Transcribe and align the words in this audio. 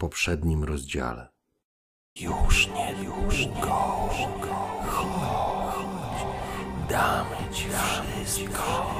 Poprzednim 0.00 0.64
rozdziale. 0.64 1.28
Już 2.20 2.68
nie, 2.68 2.94
już 3.04 3.34
Chodź, 4.86 5.76
damy 6.88 7.36
ci 7.52 7.64
wszystko 7.64 8.94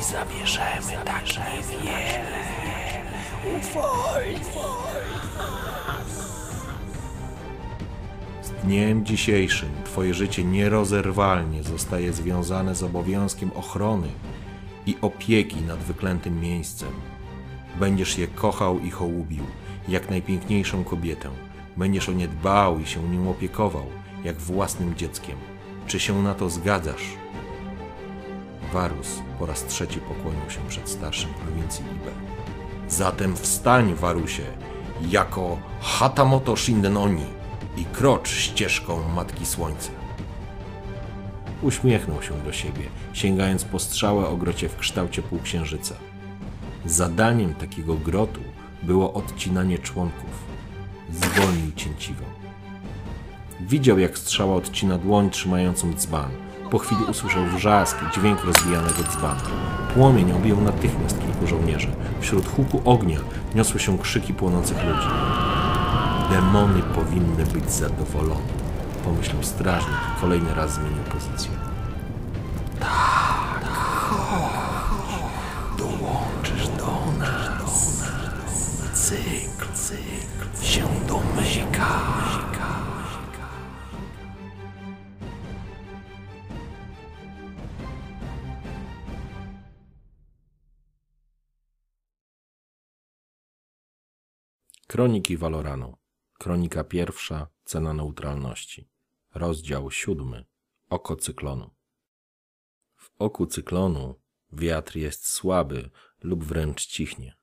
i 0.00 0.04
zabierzemy 0.04 1.04
tak 1.04 1.24
niewiele. 1.24 2.44
Z 8.42 8.50
dniem 8.50 9.06
dzisiejszym 9.06 9.70
Twoje 9.84 10.14
życie 10.14 10.44
nierozerwalnie 10.44 11.62
zostaje 11.62 12.12
związane 12.12 12.74
z 12.74 12.82
obowiązkiem 12.82 13.50
ochrony 13.54 14.08
i 14.86 14.96
opieki 15.00 15.60
nad 15.60 15.78
wyklętym 15.78 16.40
miejscem. 16.40 16.92
Będziesz 17.80 18.18
je 18.18 18.26
kochał 18.26 18.78
i 18.78 18.90
hołubił, 18.90 19.44
jak 19.88 20.10
najpiękniejszą 20.10 20.84
kobietę. 20.84 21.30
Będziesz 21.76 22.08
o 22.08 22.12
nie 22.12 22.28
dbał 22.28 22.80
i 22.80 22.86
się 22.86 23.02
nim 23.02 23.28
opiekował, 23.28 23.86
jak 24.24 24.36
własnym 24.36 24.94
dzieckiem. 24.94 25.36
Czy 25.86 26.00
się 26.00 26.22
na 26.22 26.34
to 26.34 26.50
zgadzasz? 26.50 27.16
Warus 28.72 29.18
po 29.38 29.46
raz 29.46 29.66
trzeci 29.66 30.00
pokłonił 30.00 30.50
się 30.50 30.60
przed 30.68 30.88
starszym 30.88 31.30
prowincji 31.34 31.84
Ibe. 31.84 32.12
Zatem 32.88 33.36
wstań, 33.36 33.94
Warusie, 33.94 34.42
jako 35.10 35.58
Hatamoto 35.80 36.56
Shindenoni 36.56 37.26
i 37.76 37.84
krocz 37.84 38.28
ścieżką 38.28 39.08
Matki 39.14 39.46
Słońca. 39.46 39.90
Uśmiechnął 41.62 42.22
się 42.22 42.42
do 42.44 42.52
siebie, 42.52 42.84
sięgając 43.12 43.64
po 43.64 43.78
strzałę 43.78 44.26
o 44.26 44.36
grocie 44.36 44.68
w 44.68 44.76
kształcie 44.76 45.22
półksiężyca. 45.22 45.94
Zadaniem 46.86 47.54
takiego 47.54 47.94
grotu 47.94 48.40
było 48.82 49.12
odcinanie 49.12 49.78
członków. 49.78 50.30
Zwolnił 51.12 51.72
cięciwo. 51.76 52.24
Widział, 53.60 53.98
jak 53.98 54.18
strzała 54.18 54.54
odcina 54.54 54.98
dłoń 54.98 55.30
trzymającą 55.30 55.94
dzban. 55.94 56.30
Po 56.70 56.78
chwili 56.78 57.04
usłyszał 57.04 57.44
wrzask 57.44 57.98
i 58.02 58.14
dźwięk 58.14 58.44
rozbijanego 58.44 59.02
dzbana. 59.12 59.40
Płomień 59.94 60.32
objął 60.32 60.60
natychmiast 60.60 61.20
kilku 61.20 61.46
żołnierzy. 61.46 61.88
Wśród 62.20 62.48
huku 62.48 62.82
ognia 62.84 63.18
niosły 63.54 63.80
się 63.80 63.98
krzyki 63.98 64.34
płonących 64.34 64.76
ludzi. 64.84 65.08
Demony 66.30 66.82
powinny 66.82 67.46
być 67.46 67.70
zadowolone, 67.70 68.52
pomyślał 69.04 69.42
strażnik 69.42 69.96
i 70.16 70.20
kolejny 70.20 70.54
raz 70.54 70.74
zmienił 70.74 71.02
pozycję. 71.12 71.71
Cykl, 79.92 80.64
się 80.64 81.06
domyka. 81.08 82.02
Kroniki 94.86 95.36
Valoranu. 95.36 95.96
Kronika 96.38 96.84
pierwsza. 96.84 97.48
Cena 97.64 97.92
neutralności. 97.92 98.88
Rozdział 99.34 99.90
siódmy. 99.90 100.44
Oko 100.90 101.16
cyklonu. 101.16 101.70
W 102.96 103.10
oku 103.18 103.46
cyklonu 103.46 104.20
wiatr 104.52 104.96
jest 104.96 105.26
słaby 105.26 105.90
lub 106.22 106.44
wręcz 106.44 106.86
cichnie. 106.86 107.41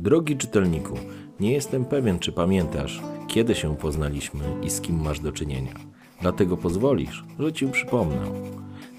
Drogi 0.00 0.36
czytelniku, 0.36 0.94
nie 1.40 1.52
jestem 1.52 1.84
pewien, 1.84 2.18
czy 2.18 2.32
pamiętasz, 2.32 3.02
kiedy 3.28 3.54
się 3.54 3.76
poznaliśmy 3.76 4.44
i 4.62 4.70
z 4.70 4.80
kim 4.80 5.00
masz 5.00 5.20
do 5.20 5.32
czynienia. 5.32 5.74
Dlatego 6.20 6.56
pozwolisz, 6.56 7.24
że 7.38 7.52
ci 7.52 7.68
przypomnę. 7.68 8.30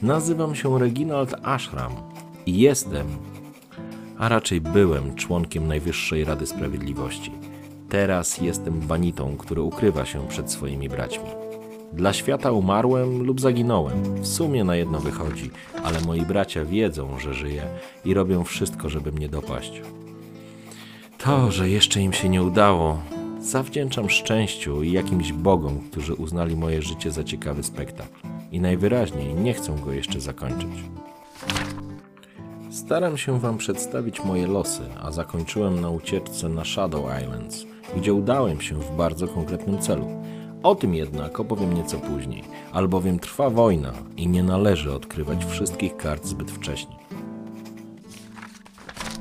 Nazywam 0.01 0.55
się 0.55 0.79
Reginald 0.79 1.35
Ashram 1.43 1.91
i 2.45 2.59
jestem, 2.59 3.07
a 4.17 4.29
raczej 4.29 4.61
byłem 4.61 5.15
członkiem 5.15 5.67
Najwyższej 5.67 6.23
Rady 6.23 6.45
Sprawiedliwości. 6.45 7.31
Teraz 7.89 8.37
jestem 8.37 8.79
banitą, 8.79 9.37
który 9.37 9.61
ukrywa 9.61 10.05
się 10.05 10.27
przed 10.27 10.51
swoimi 10.51 10.89
braćmi. 10.89 11.29
Dla 11.93 12.13
świata 12.13 12.51
umarłem 12.51 13.23
lub 13.23 13.41
zaginąłem. 13.41 14.03
W 14.21 14.27
sumie 14.27 14.63
na 14.63 14.75
jedno 14.75 14.99
wychodzi, 14.99 15.51
ale 15.83 16.01
moi 16.01 16.21
bracia 16.21 16.65
wiedzą, 16.65 17.19
że 17.19 17.33
żyję 17.33 17.63
i 18.05 18.13
robią 18.13 18.43
wszystko, 18.43 18.89
żeby 18.89 19.11
mnie 19.11 19.29
dopaść. 19.29 19.81
To, 21.17 21.51
że 21.51 21.69
jeszcze 21.69 22.01
im 22.01 22.13
się 22.13 22.29
nie 22.29 22.43
udało, 22.43 22.99
zawdzięczam 23.39 24.09
szczęściu 24.09 24.83
i 24.83 24.91
jakimś 24.91 25.33
bogom, 25.33 25.79
którzy 25.91 26.13
uznali 26.13 26.55
moje 26.55 26.81
życie 26.81 27.11
za 27.11 27.23
ciekawy 27.23 27.63
spektakl 27.63 28.27
i 28.51 28.59
najwyraźniej 28.59 29.33
nie 29.33 29.53
chcą 29.53 29.79
go 29.79 29.91
jeszcze 29.91 30.19
zakończyć. 30.19 30.69
Staram 32.71 33.17
się 33.17 33.39
Wam 33.39 33.57
przedstawić 33.57 34.23
moje 34.23 34.47
losy, 34.47 34.81
a 35.01 35.11
zakończyłem 35.11 35.81
na 35.81 35.89
ucieczce 35.89 36.49
na 36.49 36.65
Shadow 36.65 37.05
Islands, 37.23 37.65
gdzie 37.97 38.13
udałem 38.13 38.61
się 38.61 38.75
w 38.75 38.95
bardzo 38.95 39.27
konkretnym 39.27 39.79
celu. 39.79 40.07
O 40.63 40.75
tym 40.75 40.95
jednak 40.95 41.39
opowiem 41.39 41.73
nieco 41.73 41.97
później, 41.97 42.43
albowiem 42.73 43.19
trwa 43.19 43.49
wojna 43.49 43.93
i 44.17 44.27
nie 44.27 44.43
należy 44.43 44.93
odkrywać 44.93 45.45
wszystkich 45.45 45.97
kart 45.97 46.25
zbyt 46.25 46.51
wcześnie. 46.51 47.06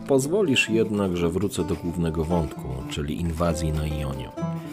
Pozwolisz 0.09 0.71
jednak, 0.71 1.17
że 1.17 1.29
wrócę 1.29 1.65
do 1.65 1.75
głównego 1.75 2.25
wątku, 2.25 2.69
czyli 2.91 3.21
inwazji 3.21 3.73
na 3.73 3.87
Ionie. 3.87 4.31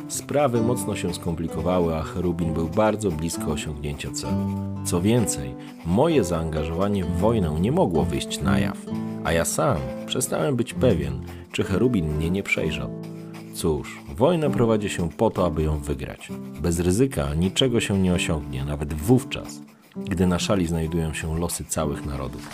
Sprawy 0.07 0.61
mocno 0.61 0.95
się 0.95 1.13
skomplikowały, 1.13 1.95
a 1.95 2.03
Cherubin 2.03 2.53
był 2.53 2.69
bardzo 2.69 3.11
blisko 3.11 3.51
osiągnięcia 3.51 4.11
celu. 4.11 4.45
Co 4.85 5.01
więcej, 5.01 5.55
moje 5.85 6.23
zaangażowanie 6.23 7.05
w 7.05 7.17
wojnę 7.17 7.57
nie 7.59 7.71
mogło 7.71 8.03
wyjść 8.03 8.41
na 8.41 8.59
jaw, 8.59 8.77
a 9.23 9.31
ja 9.31 9.45
sam 9.45 9.77
przestałem 10.05 10.55
być 10.55 10.73
pewien, 10.73 11.21
czy 11.51 11.63
Cherubin 11.63 12.15
mnie 12.15 12.29
nie 12.29 12.43
przejrzał. 12.43 12.89
Cóż, 13.53 13.99
wojnę 14.15 14.51
prowadzi 14.51 14.89
się 14.89 15.09
po 15.09 15.29
to, 15.29 15.45
aby 15.45 15.63
ją 15.63 15.79
wygrać. 15.79 16.29
Bez 16.61 16.79
ryzyka 16.79 17.33
niczego 17.33 17.79
się 17.79 17.99
nie 17.99 18.13
osiągnie, 18.13 18.65
nawet 18.65 18.93
wówczas, 18.93 19.61
gdy 19.95 20.27
na 20.27 20.39
szali 20.39 20.67
znajdują 20.67 21.13
się 21.13 21.39
losy 21.39 21.65
całych 21.65 22.05
narodów. 22.05 22.49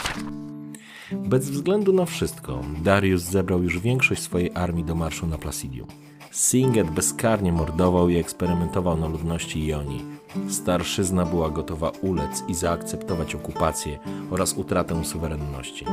Bez 1.12 1.50
względu 1.50 1.94
na 1.94 2.06
wszystko, 2.06 2.62
Darius 2.84 3.22
zebrał 3.22 3.64
już 3.64 3.80
większość 3.80 4.22
swojej 4.22 4.52
armii 4.53 4.84
do 4.84 4.96
marszu 4.96 5.28
na 5.28 5.38
Placidium. 5.38 5.88
Singet 6.31 6.92
bezkarnie 6.92 7.52
mordował 7.52 8.09
i 8.09 8.18
eksperymentował 8.18 8.97
na 8.97 9.08
ludności 9.08 9.68
Jonii. 9.68 10.06
Starszyzna 10.50 11.25
była 11.25 11.50
gotowa 11.50 11.90
ulec 11.90 12.44
i 12.48 12.56
zaakceptować 12.56 13.36
okupację 13.36 14.00
oraz 14.31 14.53
utratę 14.53 15.06
suwerenności. 15.06 15.86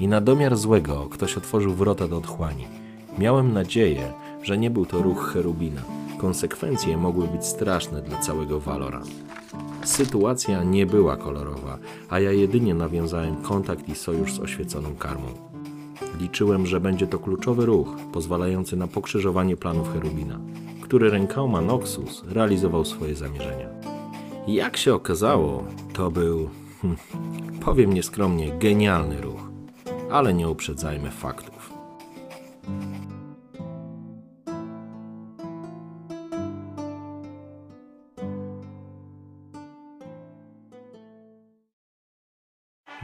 I 0.00 0.08
na 0.08 0.20
domiar 0.20 0.56
złego 0.56 1.08
ktoś 1.10 1.36
otworzył 1.36 1.74
wrota 1.74 2.08
do 2.08 2.16
otchłani. 2.16 2.66
Miałem 3.18 3.52
nadzieję, 3.52 4.12
że 4.42 4.58
nie 4.58 4.70
był 4.70 4.86
to 4.86 5.02
ruch 5.02 5.32
Cherubina. 5.32 5.82
Konsekwencje 6.18 6.96
mogły 6.96 7.28
być 7.28 7.46
straszne 7.46 8.02
dla 8.02 8.18
całego 8.18 8.60
Valora. 8.60 9.02
Sytuacja 9.84 10.64
nie 10.64 10.86
była 10.86 11.16
kolorowa, 11.16 11.78
a 12.10 12.20
ja 12.20 12.32
jedynie 12.32 12.74
nawiązałem 12.74 13.36
kontakt 13.36 13.88
i 13.88 13.94
sojusz 13.94 14.34
z 14.34 14.40
oświeconą 14.40 14.94
karmą. 14.94 15.26
Liczyłem, 16.20 16.66
że 16.66 16.80
będzie 16.80 17.06
to 17.06 17.18
kluczowy 17.18 17.66
ruch, 17.66 17.88
pozwalający 18.12 18.76
na 18.76 18.86
pokrzyżowanie 18.86 19.56
planów 19.56 19.92
Cherubina, 19.92 20.40
który 20.80 21.10
rękoma 21.10 21.60
Noxus 21.60 22.24
realizował 22.28 22.84
swoje 22.84 23.14
zamierzenia. 23.14 23.68
Jak 24.46 24.76
się 24.76 24.94
okazało, 24.94 25.64
to 25.92 26.10
był, 26.10 26.48
hm, 26.82 26.96
powiem 27.64 27.92
nieskromnie, 27.92 28.52
genialny 28.58 29.20
ruch. 29.20 29.40
Ale 30.10 30.34
nie 30.34 30.48
uprzedzajmy 30.48 31.10
faktów. 31.10 31.61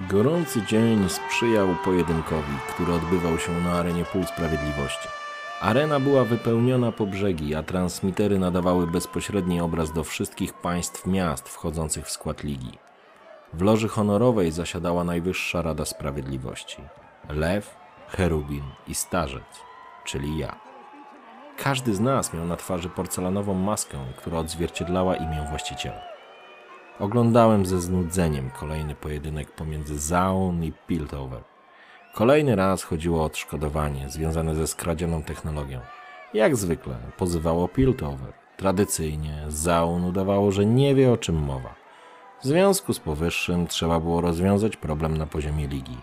Gorący 0.07 0.63
dzień 0.63 1.09
sprzyjał 1.09 1.69
pojedynkowi, 1.85 2.53
który 2.69 2.93
odbywał 2.93 3.39
się 3.39 3.53
na 3.53 3.73
arenie 3.73 4.05
Pól 4.05 4.27
Sprawiedliwości. 4.27 5.09
Arena 5.61 6.01
była 6.01 6.25
wypełniona 6.25 6.93
po 6.93 7.07
brzegi, 7.07 7.55
a 7.55 7.63
transmitery 7.63 8.39
nadawały 8.39 8.87
bezpośredni 8.87 9.61
obraz 9.61 9.93
do 9.93 10.05
wszystkich 10.05 10.53
państw 10.53 11.07
miast 11.07 11.49
wchodzących 11.49 12.07
w 12.07 12.11
skład 12.11 12.45
ligi. 12.45 12.79
W 13.53 13.63
loży 13.63 13.89
honorowej 13.89 14.53
zasiadała 14.53 15.05
Najwyższa 15.05 15.63
Rada 15.63 15.85
Sprawiedliwości. 15.85 16.83
Lew, 17.29 17.77
Cherubin 18.09 18.65
i 18.89 18.95
Starzec, 18.95 19.61
czyli 20.05 20.39
ja. 20.39 20.57
Każdy 21.57 21.95
z 21.95 22.01
nas 22.01 22.35
miał 22.35 22.45
na 22.45 22.57
twarzy 22.57 22.89
porcelanową 22.89 23.55
maskę, 23.55 23.99
która 24.17 24.39
odzwierciedlała 24.39 25.17
imię 25.17 25.47
właściciela. 25.51 26.18
Oglądałem 27.01 27.67
ze 27.67 27.81
znudzeniem 27.81 28.51
kolejny 28.51 28.95
pojedynek 28.95 29.51
pomiędzy 29.51 29.99
Zaun 29.99 30.65
i 30.65 30.73
Piltover. 30.87 31.43
Kolejny 32.15 32.57
raz 32.57 32.83
chodziło 32.83 33.23
o 33.23 33.25
odszkodowanie 33.25 34.09
związane 34.09 34.55
ze 34.55 34.67
skradzioną 34.67 35.23
technologią. 35.23 35.81
Jak 36.35 36.57
zwykle 36.57 36.97
pozywało 37.17 37.69
Piltover. 37.69 38.33
Tradycyjnie 38.57 39.45
Zaun 39.49 40.05
udawało, 40.05 40.53
że 40.53 40.67
nie 40.67 40.95
wie 40.95 41.13
o 41.13 41.17
czym 41.17 41.37
mowa. 41.37 41.75
W 42.43 42.47
związku 42.47 42.95
z 42.95 43.01
powyższym 43.01 43.67
trzeba 43.67 44.01
było 44.01 44.21
rozwiązać 44.21 44.77
problem 44.77 45.17
na 45.17 45.27
poziomie 45.27 45.69
ligi. 45.69 45.99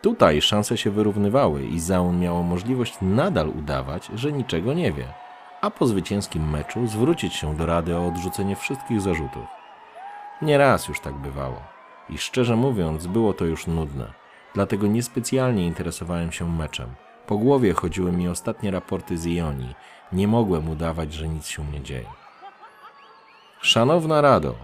Tutaj 0.00 0.42
szanse 0.42 0.76
się 0.76 0.90
wyrównywały 0.90 1.66
i 1.66 1.80
Zaun 1.80 2.20
miało 2.20 2.42
możliwość 2.42 2.98
nadal 3.02 3.48
udawać, 3.48 4.10
że 4.14 4.32
niczego 4.32 4.72
nie 4.72 4.92
wie, 4.92 5.06
a 5.60 5.70
po 5.70 5.86
zwycięskim 5.86 6.50
meczu 6.50 6.86
zwrócić 6.86 7.34
się 7.34 7.56
do 7.56 7.66
Rady 7.66 7.96
o 7.96 8.06
odrzucenie 8.06 8.56
wszystkich 8.56 9.00
zarzutów. 9.00 9.61
Nieraz 10.42 10.88
już 10.88 11.00
tak 11.00 11.14
bywało 11.14 11.62
i 12.08 12.18
szczerze 12.18 12.56
mówiąc 12.56 13.06
było 13.06 13.32
to 13.32 13.44
już 13.44 13.66
nudne, 13.66 14.12
dlatego 14.54 14.86
niespecjalnie 14.86 15.66
interesowałem 15.66 16.32
się 16.32 16.52
meczem. 16.52 16.94
Po 17.26 17.38
głowie 17.38 17.72
chodziły 17.72 18.12
mi 18.12 18.28
ostatnie 18.28 18.70
raporty 18.70 19.18
z 19.18 19.26
Ionii, 19.26 19.74
nie 20.12 20.28
mogłem 20.28 20.68
udawać, 20.68 21.12
że 21.12 21.28
nic 21.28 21.46
się 21.46 21.64
nie 21.64 21.80
dzieje. 21.80 22.06
Szanowna 23.60 24.20
Rado, 24.20 24.54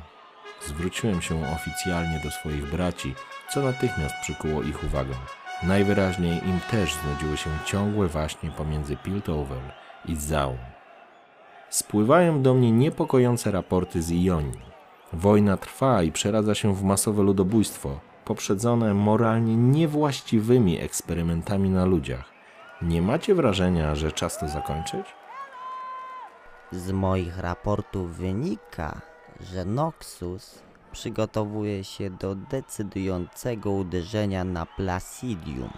zwróciłem 0.66 1.22
się 1.22 1.42
oficjalnie 1.54 2.20
do 2.24 2.30
swoich 2.30 2.70
braci, 2.70 3.14
co 3.50 3.62
natychmiast 3.62 4.14
przykuło 4.22 4.62
ich 4.62 4.84
uwagę. 4.84 5.14
Najwyraźniej 5.62 6.48
im 6.48 6.60
też 6.70 6.94
znudziły 6.94 7.36
się 7.36 7.50
ciągłe 7.64 8.08
waśnie 8.08 8.50
pomiędzy 8.50 8.96
Piltover 8.96 9.58
i 10.04 10.16
Zaun. 10.16 10.58
Spływają 11.70 12.42
do 12.42 12.54
mnie 12.54 12.72
niepokojące 12.72 13.50
raporty 13.50 14.02
z 14.02 14.10
Ionii. 14.10 14.68
Wojna 15.12 15.56
trwa 15.56 16.02
i 16.02 16.12
przeradza 16.12 16.54
się 16.54 16.74
w 16.74 16.82
masowe 16.82 17.22
ludobójstwo, 17.22 18.00
poprzedzone 18.24 18.94
moralnie 18.94 19.56
niewłaściwymi 19.56 20.80
eksperymentami 20.80 21.70
na 21.70 21.84
ludziach. 21.84 22.24
Nie 22.82 23.02
macie 23.02 23.34
wrażenia, 23.34 23.94
że 23.94 24.12
czas 24.12 24.38
to 24.38 24.48
zakończyć? 24.48 25.06
Z 26.72 26.92
moich 26.92 27.38
raportów 27.38 28.16
wynika, 28.16 29.00
że 29.40 29.64
Noxus 29.64 30.62
przygotowuje 30.92 31.84
się 31.84 32.10
do 32.10 32.34
decydującego 32.34 33.70
uderzenia 33.70 34.44
na 34.44 34.66
Placidium. 34.66 35.72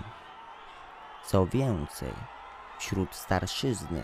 Co 1.26 1.46
więcej, 1.46 2.12
wśród 2.78 3.14
starszyzny 3.14 4.02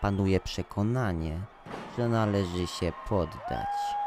panuje 0.00 0.40
przekonanie, 0.40 1.40
że 1.98 2.08
należy 2.08 2.66
się 2.66 2.92
poddać. 3.08 4.03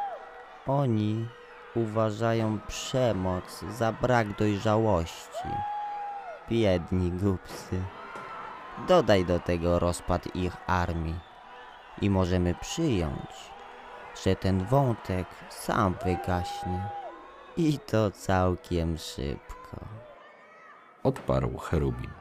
Oni 0.67 1.27
uważają 1.75 2.59
przemoc 2.67 3.63
za 3.71 3.91
brak 3.91 4.35
dojrzałości. 4.35 5.49
Biedni 6.49 7.11
głupcy. 7.11 7.81
Dodaj 8.87 9.25
do 9.25 9.39
tego 9.39 9.79
rozpad 9.79 10.35
ich 10.35 10.57
armii 10.67 11.19
i 12.01 12.09
możemy 12.09 12.55
przyjąć, 12.55 13.31
że 14.23 14.35
ten 14.35 14.65
wątek 14.65 15.27
sam 15.49 15.95
wygaśnie. 16.05 16.89
I 17.57 17.79
to 17.79 18.11
całkiem 18.11 18.97
szybko. 18.97 19.77
Odparł 21.03 21.57
Cherubin. 21.57 22.11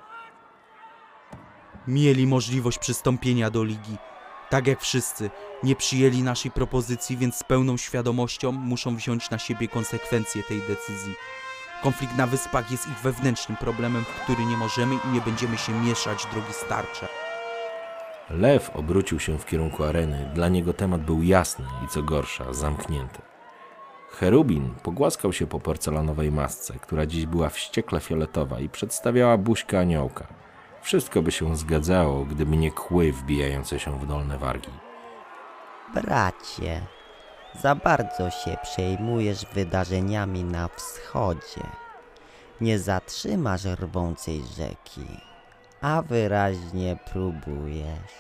Mieli 1.87 2.27
możliwość 2.27 2.79
przystąpienia 2.79 3.51
do 3.51 3.65
ligi. 3.65 3.97
Tak 4.51 4.67
jak 4.67 4.81
wszyscy, 4.81 5.31
nie 5.63 5.77
przyjęli 5.77 6.23
naszej 6.23 6.51
propozycji, 6.51 7.17
więc 7.17 7.37
z 7.37 7.45
pełną 7.45 7.77
świadomością 7.77 8.53
muszą 8.53 8.97
wziąć 8.97 9.31
na 9.31 9.39
siebie 9.39 9.69
konsekwencje 9.69 10.43
tej 10.43 10.61
decyzji. 10.61 11.15
Konflikt 11.83 12.17
na 12.17 12.27
wyspach 12.27 12.71
jest 12.71 12.89
ich 12.89 12.99
wewnętrznym 12.99 13.57
problemem, 13.57 14.05
w 14.05 14.23
który 14.25 14.45
nie 14.45 14.57
możemy 14.57 14.95
i 14.95 15.09
nie 15.09 15.21
będziemy 15.21 15.59
się 15.59 15.73
mieszać, 15.81 16.27
drogi 16.33 16.53
starcze. 16.53 17.09
Lew 18.31 18.71
obrócił 18.75 19.21
się 19.21 19.39
w 19.39 19.47
kierunku 19.47 19.85
areny. 19.85 20.31
Dla 20.35 20.49
niego 20.49 20.73
temat 20.73 21.03
był 21.03 21.23
jasny 21.23 21.65
i 21.85 21.89
co 21.89 22.03
gorsza, 22.03 22.53
zamknięty. 22.53 23.23
Cherubin 24.11 24.75
pogłaskał 24.83 25.33
się 25.33 25.47
po 25.47 25.61
porcelanowej 25.61 26.33
masce, 26.33 26.75
która 26.83 27.07
dziś 27.07 27.27
była 27.27 27.49
wściekle 27.49 28.01
fioletowa 28.01 28.61
i 28.61 28.69
przedstawiała 28.69 29.39
buźkę 29.39 29.81
aniołka. 29.81 30.27
Wszystko 30.87 31.23
by 31.23 31.33
się 31.33 31.57
zgadzało, 31.57 32.25
gdyby 32.25 32.57
nie 32.57 32.71
kły 32.71 33.13
wbijające 33.13 33.81
się 33.81 33.99
w 33.99 34.07
dolne 34.07 34.39
wargi. 34.39 34.71
Bracie, 35.95 36.81
za 37.61 37.75
bardzo 37.75 38.31
się 38.31 38.57
przejmujesz 38.63 39.47
wydarzeniami 39.55 40.45
na 40.45 40.69
wschodzie. 40.69 41.67
Nie 42.61 42.79
zatrzymasz 42.79 43.65
rwącej 43.65 44.43
rzeki, 44.57 45.07
a 45.81 46.03
wyraźnie 46.03 46.97
próbujesz. 47.13 48.13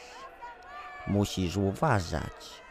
Musisz 1.06 1.56
uważać, 1.56 2.62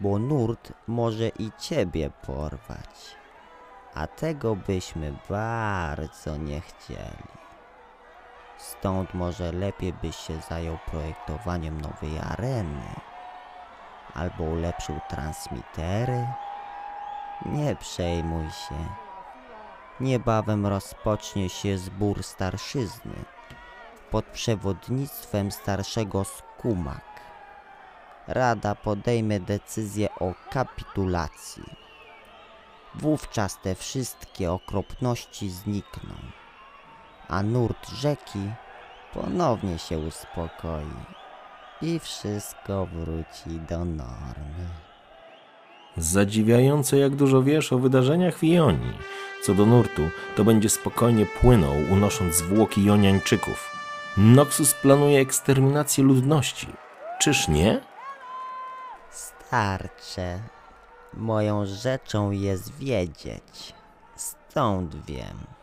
bo 0.00 0.18
nurt 0.18 0.72
może 0.86 1.28
i 1.28 1.50
ciebie 1.58 2.10
porwać, 2.26 3.16
a 3.94 4.06
tego 4.06 4.56
byśmy 4.56 5.12
bardzo 5.28 6.36
nie 6.36 6.60
chcieli. 6.60 7.47
Stąd 8.58 9.14
może 9.14 9.52
lepiej 9.52 9.92
byś 9.92 10.16
się 10.16 10.40
zajął 10.40 10.78
projektowaniem 10.86 11.80
nowej 11.80 12.18
areny 12.18 12.82
albo 14.14 14.44
ulepszył 14.44 15.00
transmitery? 15.08 16.26
Nie 17.46 17.76
przejmuj 17.76 18.50
się. 18.50 18.86
Niebawem 20.00 20.66
rozpocznie 20.66 21.48
się 21.48 21.78
zbór 21.78 22.22
starszyzny 22.22 23.24
pod 24.10 24.24
przewodnictwem 24.24 25.52
starszego 25.52 26.24
Skumak. 26.24 27.20
Rada 28.26 28.74
podejmie 28.74 29.40
decyzję 29.40 30.08
o 30.20 30.34
kapitulacji. 30.50 31.62
Wówczas 32.94 33.58
te 33.62 33.74
wszystkie 33.74 34.52
okropności 34.52 35.50
znikną, 35.50 36.14
a 37.28 37.42
nurt 37.42 37.90
rzeki 37.90 38.50
ponownie 39.14 39.78
się 39.78 39.98
uspokoi 39.98 41.18
i 41.82 41.98
wszystko 41.98 42.86
wróci 42.86 43.60
do 43.68 43.84
normy. 43.84 44.68
Zadziwiające, 45.96 46.98
jak 46.98 47.16
dużo 47.16 47.42
wiesz 47.42 47.72
o 47.72 47.78
wydarzeniach 47.78 48.38
w 48.38 48.42
Jonii. 48.42 48.98
Co 49.42 49.54
do 49.54 49.66
nurtu, 49.66 50.02
to 50.36 50.44
będzie 50.44 50.68
spokojnie 50.68 51.26
płynął, 51.26 51.74
unosząc 51.90 52.34
zwłoki 52.34 52.84
Joniańczyków. 52.84 53.70
Noxus 54.16 54.74
planuje 54.74 55.20
eksterminację 55.20 56.04
ludności. 56.04 56.66
Czyż 57.20 57.48
nie? 57.48 57.80
Starcze, 59.10 60.40
moją 61.14 61.66
rzeczą 61.66 62.30
jest 62.30 62.78
wiedzieć. 62.78 63.74
Stąd 64.16 65.04
wiem. 65.04 65.57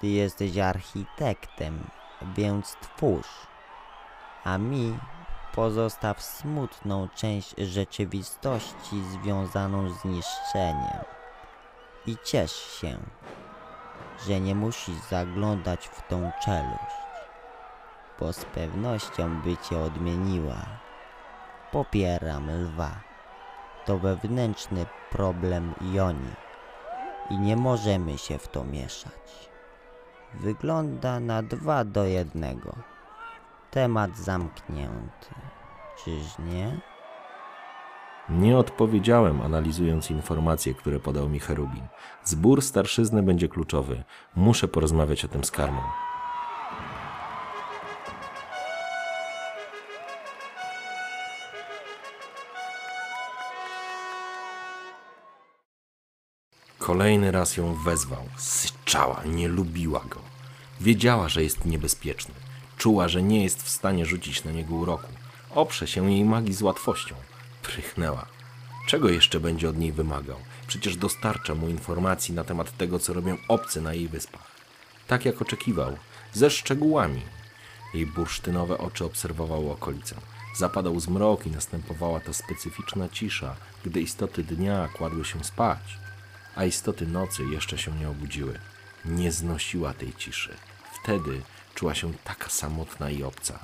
Ty 0.00 0.06
jesteś 0.06 0.58
architektem, 0.58 1.90
więc 2.22 2.76
twórz. 2.80 3.46
A 4.44 4.58
mi 4.58 4.98
pozostaw 5.54 6.22
smutną 6.22 7.08
część 7.14 7.54
rzeczywistości 7.58 9.02
związaną 9.04 9.90
z 9.90 10.04
niszczeniem. 10.04 11.04
I 12.06 12.16
ciesz 12.24 12.80
się, 12.80 12.98
że 14.26 14.40
nie 14.40 14.54
musisz 14.54 14.98
zaglądać 15.10 15.88
w 15.88 16.08
tą 16.08 16.32
czeluść, 16.44 16.96
bo 18.20 18.32
z 18.32 18.44
pewnością 18.44 19.40
by 19.40 19.56
cię 19.56 19.78
odmieniła. 19.78 20.66
Popieram 21.72 22.50
lwa. 22.50 22.90
To 23.84 23.98
wewnętrzny 23.98 24.86
problem 25.10 25.74
Joni 25.92 26.34
i 27.30 27.38
nie 27.38 27.56
możemy 27.56 28.18
się 28.18 28.38
w 28.38 28.48
to 28.48 28.64
mieszać. 28.64 29.55
Wygląda 30.34 31.20
na 31.20 31.42
dwa 31.42 31.84
do 31.84 32.04
jednego. 32.04 32.76
Temat 33.70 34.18
zamknięty. 34.18 35.34
Czyż 36.04 36.38
nie? 36.38 36.80
Nie 38.28 38.58
odpowiedziałem, 38.58 39.40
analizując 39.40 40.10
informacje, 40.10 40.74
które 40.74 41.00
podał 41.00 41.28
mi 41.28 41.38
Cherubin. 41.38 41.86
Zbór 42.24 42.62
starszyzny 42.62 43.22
będzie 43.22 43.48
kluczowy. 43.48 44.04
Muszę 44.34 44.68
porozmawiać 44.68 45.24
o 45.24 45.28
tym 45.28 45.44
z 45.44 45.50
karmą. 45.50 45.80
Kolejny 56.86 57.30
raz 57.30 57.56
ją 57.56 57.74
wezwał. 57.74 58.28
Syczała, 58.36 59.22
nie 59.24 59.48
lubiła 59.48 60.00
go. 60.10 60.20
Wiedziała, 60.80 61.28
że 61.28 61.42
jest 61.42 61.64
niebezpieczny. 61.64 62.34
Czuła, 62.78 63.08
że 63.08 63.22
nie 63.22 63.42
jest 63.44 63.62
w 63.62 63.68
stanie 63.68 64.06
rzucić 64.06 64.44
na 64.44 64.52
niego 64.52 64.74
uroku. 64.74 65.12
Oprze 65.50 65.86
się 65.86 66.12
jej 66.12 66.24
magii 66.24 66.54
z 66.54 66.62
łatwością. 66.62 67.14
Prychnęła. 67.62 68.26
Czego 68.88 69.08
jeszcze 69.08 69.40
będzie 69.40 69.68
od 69.68 69.78
niej 69.78 69.92
wymagał? 69.92 70.36
Przecież 70.66 70.96
dostarcza 70.96 71.54
mu 71.54 71.68
informacji 71.68 72.34
na 72.34 72.44
temat 72.44 72.76
tego, 72.76 72.98
co 72.98 73.12
robią 73.12 73.36
obcy 73.48 73.80
na 73.80 73.94
jej 73.94 74.08
wyspach. 74.08 74.50
Tak 75.06 75.24
jak 75.24 75.42
oczekiwał, 75.42 75.96
ze 76.32 76.50
szczegółami. 76.50 77.22
Jej 77.94 78.06
bursztynowe 78.06 78.78
oczy 78.78 79.04
obserwowały 79.04 79.70
okolicę. 79.70 80.16
Zapadał 80.56 81.00
zmrok 81.00 81.46
i 81.46 81.50
następowała 81.50 82.20
ta 82.20 82.32
specyficzna 82.32 83.08
cisza, 83.08 83.56
gdy 83.84 84.00
istoty 84.00 84.44
dnia 84.44 84.88
kładły 84.88 85.24
się 85.24 85.44
spać, 85.44 86.05
a 86.56 86.64
istoty 86.64 87.06
nocy 87.06 87.44
jeszcze 87.44 87.78
się 87.78 87.98
nie 87.98 88.08
obudziły. 88.08 88.58
Nie 89.04 89.32
znosiła 89.32 89.94
tej 89.94 90.14
ciszy. 90.14 90.54
Wtedy 91.02 91.42
czuła 91.74 91.94
się 91.94 92.12
taka 92.24 92.48
samotna 92.48 93.10
i 93.10 93.22
obca. 93.22 93.58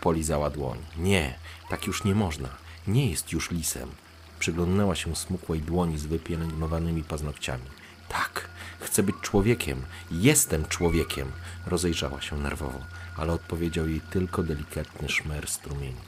Polizała 0.00 0.50
dłoń. 0.50 0.78
Nie, 0.96 1.34
tak 1.70 1.86
już 1.86 2.04
nie 2.04 2.14
można. 2.14 2.48
Nie 2.86 3.10
jest 3.10 3.32
już 3.32 3.50
lisem. 3.50 3.90
Przyglądnęła 4.38 4.94
się 4.94 5.16
smukłej 5.16 5.60
dłoni 5.60 5.98
z 5.98 6.06
wypielęgnowanymi 6.06 7.04
paznokciami. 7.04 7.64
Tak, 8.08 8.48
chcę 8.80 9.02
być 9.02 9.16
człowiekiem. 9.22 9.82
Jestem 10.10 10.64
człowiekiem. 10.64 11.32
Rozejrzała 11.66 12.20
się 12.20 12.38
nerwowo, 12.38 12.80
ale 13.16 13.32
odpowiedział 13.32 13.88
jej 13.88 14.00
tylko 14.00 14.42
delikatny 14.42 15.08
szmer 15.08 15.48
strumieni. 15.48 16.00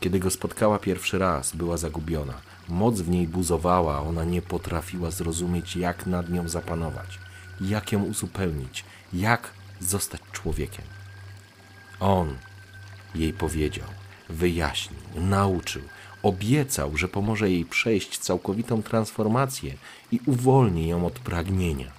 Kiedy 0.00 0.18
go 0.18 0.30
spotkała 0.30 0.78
pierwszy 0.78 1.18
raz, 1.18 1.56
była 1.56 1.76
zagubiona. 1.76 2.34
Moc 2.68 3.00
w 3.00 3.08
niej 3.08 3.28
buzowała, 3.28 4.00
ona 4.00 4.24
nie 4.24 4.42
potrafiła 4.42 5.10
zrozumieć, 5.10 5.76
jak 5.76 6.06
nad 6.06 6.30
nią 6.30 6.48
zapanować, 6.48 7.18
jak 7.60 7.92
ją 7.92 8.02
uzupełnić, 8.02 8.84
jak 9.12 9.50
zostać 9.80 10.20
człowiekiem. 10.32 10.84
On 12.00 12.36
jej 13.14 13.32
powiedział, 13.32 13.88
wyjaśnił, 14.28 15.00
nauczył, 15.14 15.82
obiecał, 16.22 16.96
że 16.96 17.08
pomoże 17.08 17.50
jej 17.50 17.64
przejść 17.64 18.18
całkowitą 18.18 18.82
transformację 18.82 19.74
i 20.12 20.20
uwolni 20.26 20.88
ją 20.88 21.06
od 21.06 21.18
pragnienia. 21.18 21.92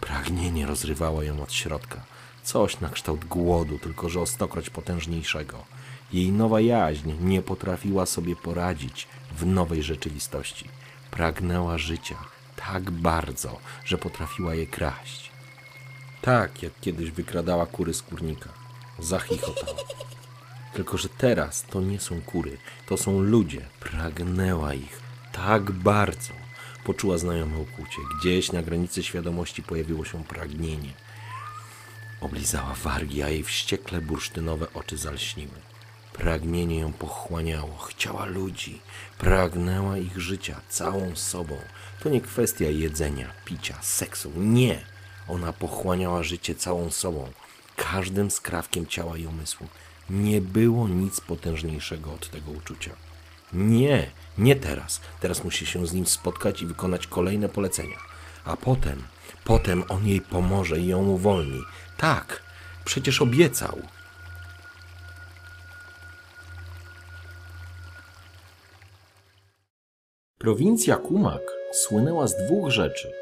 Pragnienie 0.00 0.66
rozrywało 0.66 1.22
ją 1.22 1.42
od 1.42 1.52
środka. 1.52 2.04
Coś 2.42 2.80
na 2.80 2.88
kształt 2.88 3.24
głodu, 3.24 3.78
tylko 3.78 4.08
że 4.08 4.20
o 4.20 4.26
stokroć 4.26 4.70
potężniejszego. 4.70 5.64
Jej 6.12 6.32
nowa 6.32 6.60
jaźń 6.60 7.12
nie 7.20 7.42
potrafiła 7.42 8.06
sobie 8.06 8.36
poradzić 8.36 9.08
w 9.32 9.46
nowej 9.46 9.82
rzeczywistości. 9.82 10.68
Pragnęła 11.10 11.78
życia 11.78 12.16
tak 12.56 12.90
bardzo, 12.90 13.58
że 13.84 13.98
potrafiła 13.98 14.54
je 14.54 14.66
kraść. 14.66 15.30
Tak, 16.22 16.62
jak 16.62 16.72
kiedyś 16.80 17.10
wykradała 17.10 17.66
kury 17.66 17.94
z 17.94 18.02
kurnika. 18.02 18.48
Zachichotał. 18.98 19.74
Tylko, 20.74 20.98
że 20.98 21.08
teraz 21.08 21.62
to 21.62 21.80
nie 21.80 22.00
są 22.00 22.20
kury, 22.20 22.58
to 22.86 22.96
są 22.96 23.20
ludzie. 23.20 23.60
Pragnęła 23.80 24.74
ich 24.74 25.00
tak 25.32 25.70
bardzo. 25.70 26.32
Poczuła 26.84 27.18
znajome 27.18 27.58
ukłucie. 27.58 27.98
Gdzieś 28.20 28.52
na 28.52 28.62
granicy 28.62 29.02
świadomości 29.02 29.62
pojawiło 29.62 30.04
się 30.04 30.24
pragnienie. 30.24 30.92
Oblizała 32.20 32.74
wargi, 32.74 33.22
a 33.22 33.28
jej 33.28 33.42
wściekle 33.42 34.00
bursztynowe 34.00 34.66
oczy 34.74 34.96
zalśniły. 34.96 35.67
Pragnienie 36.18 36.78
ją 36.78 36.92
pochłaniało, 36.92 37.76
chciała 37.76 38.24
ludzi, 38.24 38.80
pragnęła 39.18 39.98
ich 39.98 40.20
życia 40.20 40.60
całą 40.68 41.16
sobą. 41.16 41.56
To 42.00 42.08
nie 42.08 42.20
kwestia 42.20 42.64
jedzenia, 42.64 43.32
picia, 43.44 43.74
seksu, 43.82 44.32
nie. 44.36 44.80
Ona 45.28 45.52
pochłaniała 45.52 46.22
życie 46.22 46.54
całą 46.54 46.90
sobą, 46.90 47.32
każdym 47.76 48.30
skrawkiem 48.30 48.86
ciała 48.86 49.16
i 49.16 49.26
umysłu. 49.26 49.66
Nie 50.10 50.40
było 50.40 50.88
nic 50.88 51.20
potężniejszego 51.20 52.12
od 52.12 52.30
tego 52.30 52.50
uczucia. 52.50 52.90
Nie, 53.52 54.10
nie 54.38 54.56
teraz. 54.56 55.00
Teraz 55.20 55.44
musi 55.44 55.66
się 55.66 55.86
z 55.86 55.92
nim 55.92 56.06
spotkać 56.06 56.62
i 56.62 56.66
wykonać 56.66 57.06
kolejne 57.06 57.48
polecenia. 57.48 57.98
A 58.44 58.56
potem, 58.56 59.02
potem 59.44 59.84
on 59.88 60.06
jej 60.06 60.20
pomoże 60.20 60.80
i 60.80 60.86
ją 60.86 61.06
uwolni. 61.06 61.62
Tak, 61.96 62.42
przecież 62.84 63.22
obiecał. 63.22 63.82
Prowincja 70.38 70.96
Kumak 70.96 71.42
słynęła 71.72 72.26
z 72.26 72.36
dwóch 72.36 72.70
rzeczy. 72.70 73.12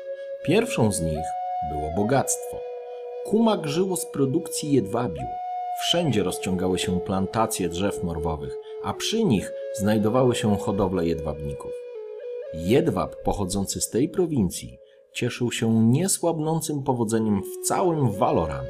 Pierwszą 0.44 0.92
z 0.92 1.00
nich 1.00 1.24
było 1.72 1.90
bogactwo. 1.96 2.60
Kumak 3.26 3.66
żyło 3.66 3.96
z 3.96 4.06
produkcji 4.06 4.72
jedwabiu. 4.72 5.22
Wszędzie 5.80 6.22
rozciągały 6.22 6.78
się 6.78 7.00
plantacje 7.00 7.68
drzew 7.68 8.02
morwowych, 8.02 8.56
a 8.82 8.94
przy 8.94 9.24
nich 9.24 9.52
znajdowały 9.74 10.34
się 10.34 10.56
hodowle 10.56 11.06
jedwabników. 11.06 11.72
Jedwab 12.54 13.16
pochodzący 13.22 13.80
z 13.80 13.90
tej 13.90 14.08
prowincji 14.08 14.78
cieszył 15.12 15.52
się 15.52 15.74
niesłabnącym 15.74 16.82
powodzeniem 16.82 17.42
w 17.42 17.66
całym 17.66 18.10
Valoran. 18.10 18.66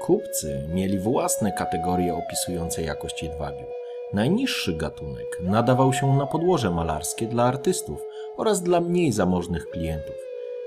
Kupcy 0.00 0.68
mieli 0.74 0.98
własne 0.98 1.52
kategorie 1.52 2.14
opisujące 2.14 2.82
jakość 2.82 3.22
jedwabiu. 3.22 3.83
Najniższy 4.12 4.72
gatunek 4.72 5.40
nadawał 5.42 5.92
się 5.92 6.16
na 6.16 6.26
podłoże 6.26 6.70
malarskie 6.70 7.26
dla 7.26 7.44
artystów 7.44 8.02
oraz 8.36 8.62
dla 8.62 8.80
mniej 8.80 9.12
zamożnych 9.12 9.70
klientów. 9.70 10.14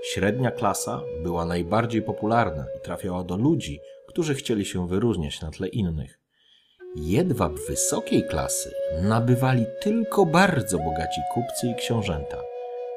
Średnia 0.04 0.52
klasa 0.52 1.02
była 1.24 1.46
najbardziej 1.46 2.02
popularna 2.02 2.66
i 2.78 2.86
trafiała 2.86 3.24
do 3.24 3.38
ludzi, 3.38 3.80
którzy 4.08 4.36
chcieli 4.36 4.66
się 4.66 4.88
wyróżniać 4.88 5.42
na 5.42 5.52
tle 5.52 5.68
innych. 5.68 6.20
Jedwab 6.96 7.54
wysokiej 7.68 8.24
klasy 8.24 8.72
nabywali 9.02 9.66
tylko 9.82 10.26
bardzo 10.26 10.78
bogaci 10.78 11.22
kupcy 11.34 11.68
i 11.68 11.76
książęta. 11.76 12.42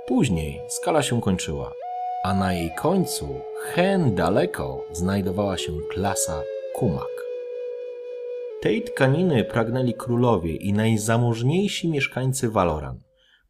Później 0.06 0.60
skala 0.68 1.02
się 1.02 1.20
kończyła, 1.20 1.72
a 2.24 2.34
na 2.34 2.52
jej 2.52 2.74
końcu, 2.74 3.40
hen 3.60 4.14
daleko, 4.14 4.84
znajdowała 4.92 5.58
się 5.58 5.72
klasa 5.90 6.42
kumak. 6.74 7.19
Tej 8.60 8.82
tkaniny 8.82 9.44
pragnęli 9.44 9.94
królowie 9.94 10.56
i 10.56 10.72
najzamożniejsi 10.72 11.88
mieszkańcy 11.88 12.50
Valoran. 12.50 13.00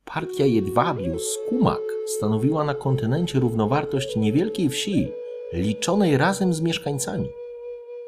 Partia 0.04 0.46
jedwabiu 0.46 1.18
z 1.18 1.38
kumak 1.48 1.80
stanowiła 2.16 2.64
na 2.64 2.74
kontynencie 2.74 3.38
równowartość 3.38 4.16
niewielkiej 4.16 4.68
wsi, 4.68 5.12
liczonej 5.52 6.16
razem 6.16 6.54
z 6.54 6.60
mieszkańcami. 6.60 7.28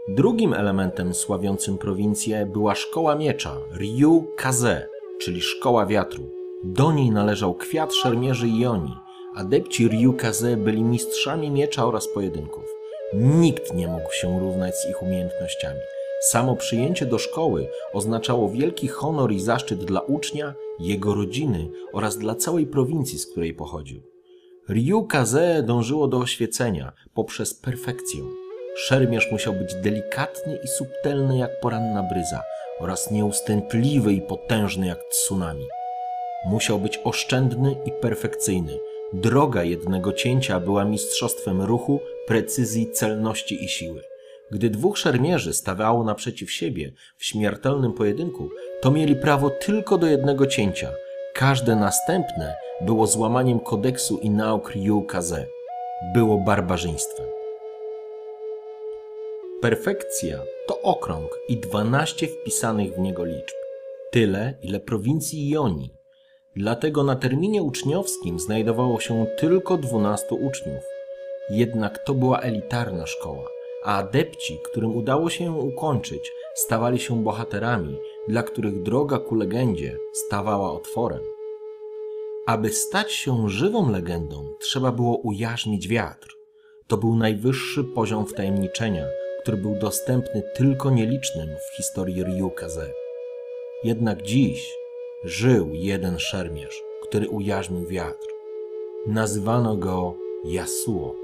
Drugim 0.08 0.54
elementem 0.54 1.14
sławiącym 1.14 1.78
prowincję 1.78 2.46
była 2.46 2.74
szkoła 2.74 3.14
miecza 3.14 3.56
Ryu 3.72 4.26
Kaze, 4.36 4.86
czyli 5.20 5.40
szkoła 5.40 5.86
wiatru. 5.86 6.30
Do 6.64 6.92
niej 6.92 7.10
należał 7.10 7.54
kwiat 7.54 7.94
szermierzy 7.94 8.46
Ioni. 8.48 8.94
Adepci 9.36 9.88
Ryu 9.88 10.12
Kaze 10.12 10.56
byli 10.56 10.82
mistrzami 10.82 11.50
miecza 11.50 11.86
oraz 11.86 12.08
pojedynków. 12.08 12.64
Nikt 13.14 13.74
nie 13.74 13.88
mógł 13.88 14.12
się 14.12 14.40
równać 14.40 14.76
z 14.76 14.90
ich 14.90 15.02
umiejętnościami. 15.02 15.80
Samo 16.22 16.56
przyjęcie 16.56 17.06
do 17.06 17.18
szkoły 17.18 17.68
oznaczało 17.92 18.48
wielki 18.48 18.88
honor 18.88 19.32
i 19.32 19.40
zaszczyt 19.40 19.84
dla 19.84 20.00
ucznia, 20.00 20.54
jego 20.78 21.14
rodziny 21.14 21.68
oraz 21.92 22.18
dla 22.18 22.34
całej 22.34 22.66
prowincji, 22.66 23.18
z 23.18 23.26
której 23.26 23.54
pochodził. 23.54 24.02
Ryu 24.68 25.06
Kaze 25.06 25.62
dążyło 25.62 26.08
do 26.08 26.18
oświecenia 26.18 26.92
poprzez 27.14 27.54
perfekcję. 27.54 28.24
Szermierz 28.76 29.32
musiał 29.32 29.52
być 29.52 29.74
delikatny 29.74 30.58
i 30.64 30.68
subtelny 30.68 31.38
jak 31.38 31.60
poranna 31.60 32.02
bryza 32.02 32.42
oraz 32.80 33.10
nieustępliwy 33.10 34.12
i 34.12 34.20
potężny 34.20 34.86
jak 34.86 35.04
tsunami. 35.10 35.64
Musiał 36.46 36.78
być 36.78 37.00
oszczędny 37.04 37.76
i 37.86 37.92
perfekcyjny. 37.92 38.78
Droga 39.12 39.64
jednego 39.64 40.12
cięcia 40.12 40.60
była 40.60 40.84
mistrzostwem 40.84 41.62
ruchu, 41.62 42.00
precyzji, 42.26 42.90
celności 42.92 43.64
i 43.64 43.68
siły. 43.68 44.11
Gdy 44.52 44.70
dwóch 44.70 44.98
szermierzy 44.98 45.52
stawiało 45.52 46.04
naprzeciw 46.04 46.50
siebie 46.50 46.92
w 47.16 47.24
śmiertelnym 47.24 47.92
pojedynku, 47.92 48.48
to 48.80 48.90
mieli 48.90 49.16
prawo 49.16 49.50
tylko 49.50 49.98
do 49.98 50.06
jednego 50.06 50.46
cięcia. 50.46 50.90
Każde 51.34 51.76
następne 51.76 52.54
było 52.80 53.06
złamaniem 53.06 53.60
kodeksu 53.60 54.18
i 54.18 54.30
nauk. 54.30 54.72
Było 56.14 56.38
barbarzyństwem. 56.38 57.26
Perfekcja 59.62 60.38
to 60.66 60.82
okrąg 60.82 61.38
i 61.48 61.56
12 61.56 62.26
wpisanych 62.26 62.94
w 62.94 62.98
niego 62.98 63.24
liczb. 63.24 63.56
Tyle, 64.10 64.54
ile 64.62 64.80
prowincji 64.80 65.48
Jonii. 65.48 65.94
Dlatego 66.56 67.02
na 67.02 67.16
terminie 67.16 67.62
uczniowskim 67.62 68.38
znajdowało 68.40 69.00
się 69.00 69.26
tylko 69.38 69.76
12 69.76 70.26
uczniów. 70.34 70.82
Jednak 71.50 71.98
to 71.98 72.14
była 72.14 72.40
elitarna 72.40 73.06
szkoła, 73.06 73.44
a 73.84 73.98
adepci, 73.98 74.58
którym 74.64 74.96
udało 74.96 75.30
się 75.30 75.44
ją 75.44 75.56
ukończyć, 75.56 76.32
stawali 76.54 76.98
się 76.98 77.24
bohaterami, 77.24 77.98
dla 78.28 78.42
których 78.42 78.82
droga 78.82 79.18
ku 79.18 79.34
legendzie 79.34 79.98
stawała 80.12 80.72
otworem. 80.72 81.22
Aby 82.46 82.72
stać 82.72 83.12
się 83.12 83.48
żywą 83.48 83.90
legendą, 83.90 84.54
trzeba 84.60 84.92
było 84.92 85.16
ujarzmić 85.16 85.88
wiatr. 85.88 86.36
To 86.86 86.96
był 86.96 87.16
najwyższy 87.16 87.84
poziom 87.84 88.26
wtajemniczenia, 88.26 89.06
który 89.42 89.56
był 89.56 89.78
dostępny 89.78 90.42
tylko 90.56 90.90
nielicznym 90.90 91.48
w 91.48 91.76
historii 91.76 92.24
Ryukaze. 92.24 92.92
Jednak 93.84 94.22
dziś 94.22 94.74
żył 95.24 95.70
jeden 95.72 96.18
szermierz, 96.18 96.82
który 97.02 97.28
ujarzmił 97.28 97.86
wiatr. 97.86 98.26
Nazywano 99.06 99.76
go 99.76 100.14
Yasuo. 100.44 101.21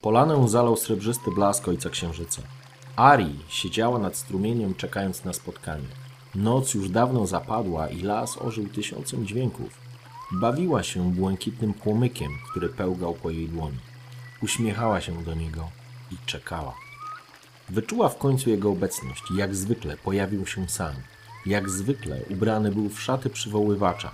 Polanę 0.00 0.48
zalał 0.48 0.76
srebrzysty 0.76 1.30
blask 1.30 1.68
ojca 1.68 1.90
księżyca. 1.90 2.42
Ari 2.96 3.38
siedziała 3.48 3.98
nad 3.98 4.16
strumieniem, 4.16 4.74
czekając 4.74 5.24
na 5.24 5.32
spotkanie. 5.32 5.88
Noc 6.34 6.74
już 6.74 6.88
dawno 6.88 7.26
zapadła 7.26 7.88
i 7.88 8.02
las 8.02 8.38
ożył 8.38 8.68
tysiącem 8.68 9.26
dźwięków. 9.26 9.80
Bawiła 10.32 10.82
się 10.82 11.12
błękitnym 11.12 11.74
płomykiem, 11.74 12.30
który 12.50 12.68
pełgał 12.68 13.14
po 13.14 13.30
jej 13.30 13.48
dłoni. 13.48 13.78
Uśmiechała 14.42 15.00
się 15.00 15.24
do 15.24 15.34
niego 15.34 15.70
i 16.12 16.16
czekała. 16.26 16.74
Wyczuła 17.68 18.08
w 18.08 18.18
końcu 18.18 18.50
jego 18.50 18.70
obecność 18.70 19.22
jak 19.36 19.54
zwykle 19.54 19.96
pojawił 19.96 20.46
się 20.46 20.68
sam. 20.68 20.94
Jak 21.46 21.70
zwykle 21.70 22.20
ubrany 22.30 22.72
był 22.72 22.88
w 22.88 23.00
szaty 23.00 23.30
przywoływacza. 23.30 24.12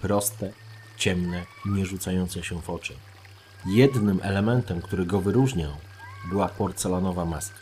Proste, 0.00 0.52
ciemne 0.96 1.44
nie 1.66 1.86
rzucające 1.86 2.42
się 2.42 2.62
w 2.62 2.70
oczy. 2.70 2.94
Jednym 3.66 4.20
elementem, 4.22 4.82
który 4.82 5.06
go 5.06 5.20
wyróżniał, 5.20 5.72
była 6.28 6.48
porcelanowa 6.48 7.24
maska. 7.24 7.58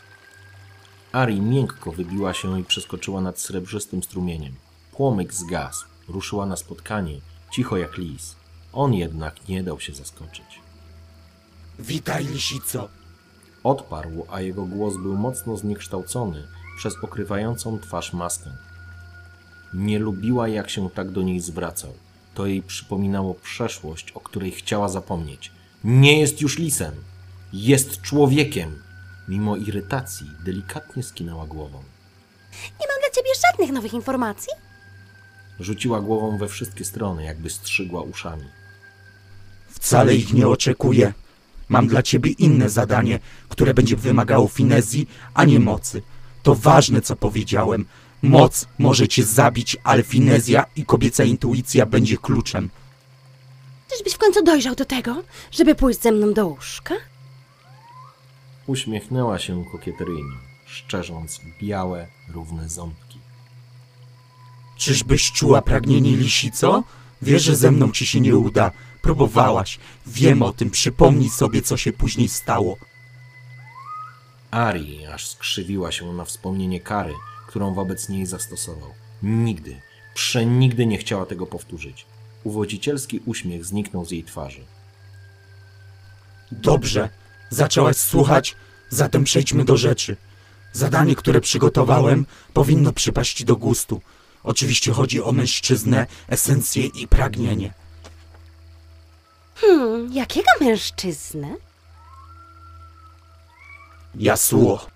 Ari 1.11 1.41
miękko 1.41 1.91
wybiła 1.91 2.33
się 2.33 2.59
i 2.59 2.63
przeskoczyła 2.63 3.21
nad 3.21 3.39
srebrzystym 3.39 4.03
strumieniem. 4.03 4.53
Płomyk 4.91 5.33
zgasł, 5.33 5.85
ruszyła 6.07 6.45
na 6.45 6.55
spotkanie, 6.55 7.21
cicho 7.51 7.77
jak 7.77 7.97
lis. 7.97 8.35
On 8.73 8.93
jednak 8.93 9.47
nie 9.47 9.63
dał 9.63 9.79
się 9.79 9.93
zaskoczyć. 9.93 10.59
Witaj, 11.79 12.25
lisico. 12.25 12.89
Odparł, 13.63 14.25
a 14.31 14.41
jego 14.41 14.65
głos 14.65 14.97
był 14.97 15.17
mocno 15.17 15.57
zniekształcony 15.57 16.47
przez 16.77 16.93
okrywającą 17.03 17.79
twarz 17.79 18.13
maskę. 18.13 18.49
Nie 19.73 19.99
lubiła, 19.99 20.47
jak 20.47 20.69
się 20.69 20.89
tak 20.89 21.11
do 21.11 21.21
niej 21.21 21.39
zwracał. 21.39 21.93
To 22.33 22.45
jej 22.45 22.61
przypominało 22.61 23.33
przeszłość, 23.33 24.11
o 24.11 24.19
której 24.19 24.51
chciała 24.51 24.89
zapomnieć. 24.89 25.51
Nie 25.83 26.19
jest 26.19 26.41
już 26.41 26.57
lisem, 26.57 26.93
jest 27.53 28.01
człowiekiem. 28.01 28.83
Mimo 29.27 29.55
irytacji, 29.55 30.27
delikatnie 30.45 31.03
skinęła 31.03 31.45
głową. 31.47 31.77
Nie 32.53 32.87
mam 32.87 32.99
dla 32.99 33.09
ciebie 33.15 33.29
żadnych 33.47 33.71
nowych 33.71 33.93
informacji. 33.93 34.49
Rzuciła 35.59 36.01
głową 36.01 36.37
we 36.37 36.47
wszystkie 36.47 36.85
strony, 36.85 37.23
jakby 37.23 37.49
strzygła 37.49 38.01
uszami. 38.01 38.43
Wcale 39.67 40.15
ich 40.15 40.33
nie 40.33 40.47
oczekuję. 40.47 41.13
Mam 41.69 41.87
dla 41.87 42.03
ciebie 42.03 42.31
inne 42.31 42.69
zadanie, 42.69 43.19
które 43.49 43.73
będzie 43.73 43.95
wymagało 43.95 44.47
finezji, 44.47 45.09
a 45.33 45.45
nie 45.45 45.59
mocy. 45.59 46.01
To 46.43 46.55
ważne, 46.55 47.01
co 47.01 47.15
powiedziałem. 47.15 47.85
Moc 48.21 48.67
może 48.79 49.07
cię 49.07 49.23
zabić, 49.23 49.77
ale 49.83 50.03
finezja 50.03 50.65
i 50.75 50.85
kobieca 50.85 51.23
intuicja 51.23 51.85
będzie 51.85 52.17
kluczem. 52.17 52.69
Czyżbyś 53.89 54.13
w 54.13 54.17
końcu 54.17 54.43
dojrzał 54.43 54.75
do 54.75 54.85
tego, 54.85 55.23
żeby 55.51 55.75
pójść 55.75 56.01
ze 56.01 56.11
mną 56.11 56.33
do 56.33 56.47
łóżka? 56.47 56.95
Uśmiechnęła 58.67 59.39
się 59.39 59.65
kokieteryjnie, 59.71 60.37
szczerząc 60.65 61.39
białe, 61.61 62.07
równe 62.33 62.69
ząbki. 62.69 63.19
Czyżbyś 64.77 65.31
czuła 65.31 65.61
pragnienie 65.61 66.17
lisico? 66.17 66.83
Wiesz, 67.21 67.43
że 67.43 67.55
ze 67.55 67.71
mną 67.71 67.91
ci 67.91 68.05
się 68.05 68.19
nie 68.19 68.37
uda. 68.37 68.71
Próbowałaś. 69.01 69.79
Wiem 70.07 70.41
o 70.41 70.53
tym. 70.53 70.69
Przypomnij 70.69 71.29
sobie, 71.29 71.61
co 71.61 71.77
się 71.77 71.93
później 71.93 72.29
stało. 72.29 72.77
Ari 74.51 75.05
aż 75.05 75.27
skrzywiła 75.29 75.91
się 75.91 76.13
na 76.13 76.25
wspomnienie 76.25 76.79
kary, 76.79 77.13
którą 77.47 77.73
wobec 77.73 78.09
niej 78.09 78.25
zastosował. 78.25 78.93
Nigdy, 79.23 79.81
przenigdy 80.13 80.85
nie 80.85 80.97
chciała 80.97 81.25
tego 81.25 81.45
powtórzyć. 81.45 82.05
Uwodzicielski 82.43 83.19
uśmiech 83.25 83.65
zniknął 83.65 84.05
z 84.05 84.11
jej 84.11 84.23
twarzy. 84.23 84.61
Dobrze. 86.51 87.09
Zaczęłaś 87.49 87.97
słuchać, 87.97 88.55
zatem 88.89 89.23
przejdźmy 89.23 89.65
do 89.65 89.77
rzeczy. 89.77 90.17
Zadanie, 90.73 91.15
które 91.15 91.41
przygotowałem, 91.41 92.25
powinno 92.53 92.93
przypaść 92.93 93.33
ci 93.37 93.45
do 93.45 93.55
gustu. 93.55 94.01
Oczywiście 94.43 94.91
chodzi 94.91 95.23
o 95.23 95.31
mężczyznę, 95.31 96.07
esencję 96.27 96.85
i 96.85 97.07
pragnienie. 97.07 97.73
Hmm, 99.55 100.13
jakiego 100.13 100.49
mężczyznę? 100.61 101.55
Yasuo. 104.15 104.87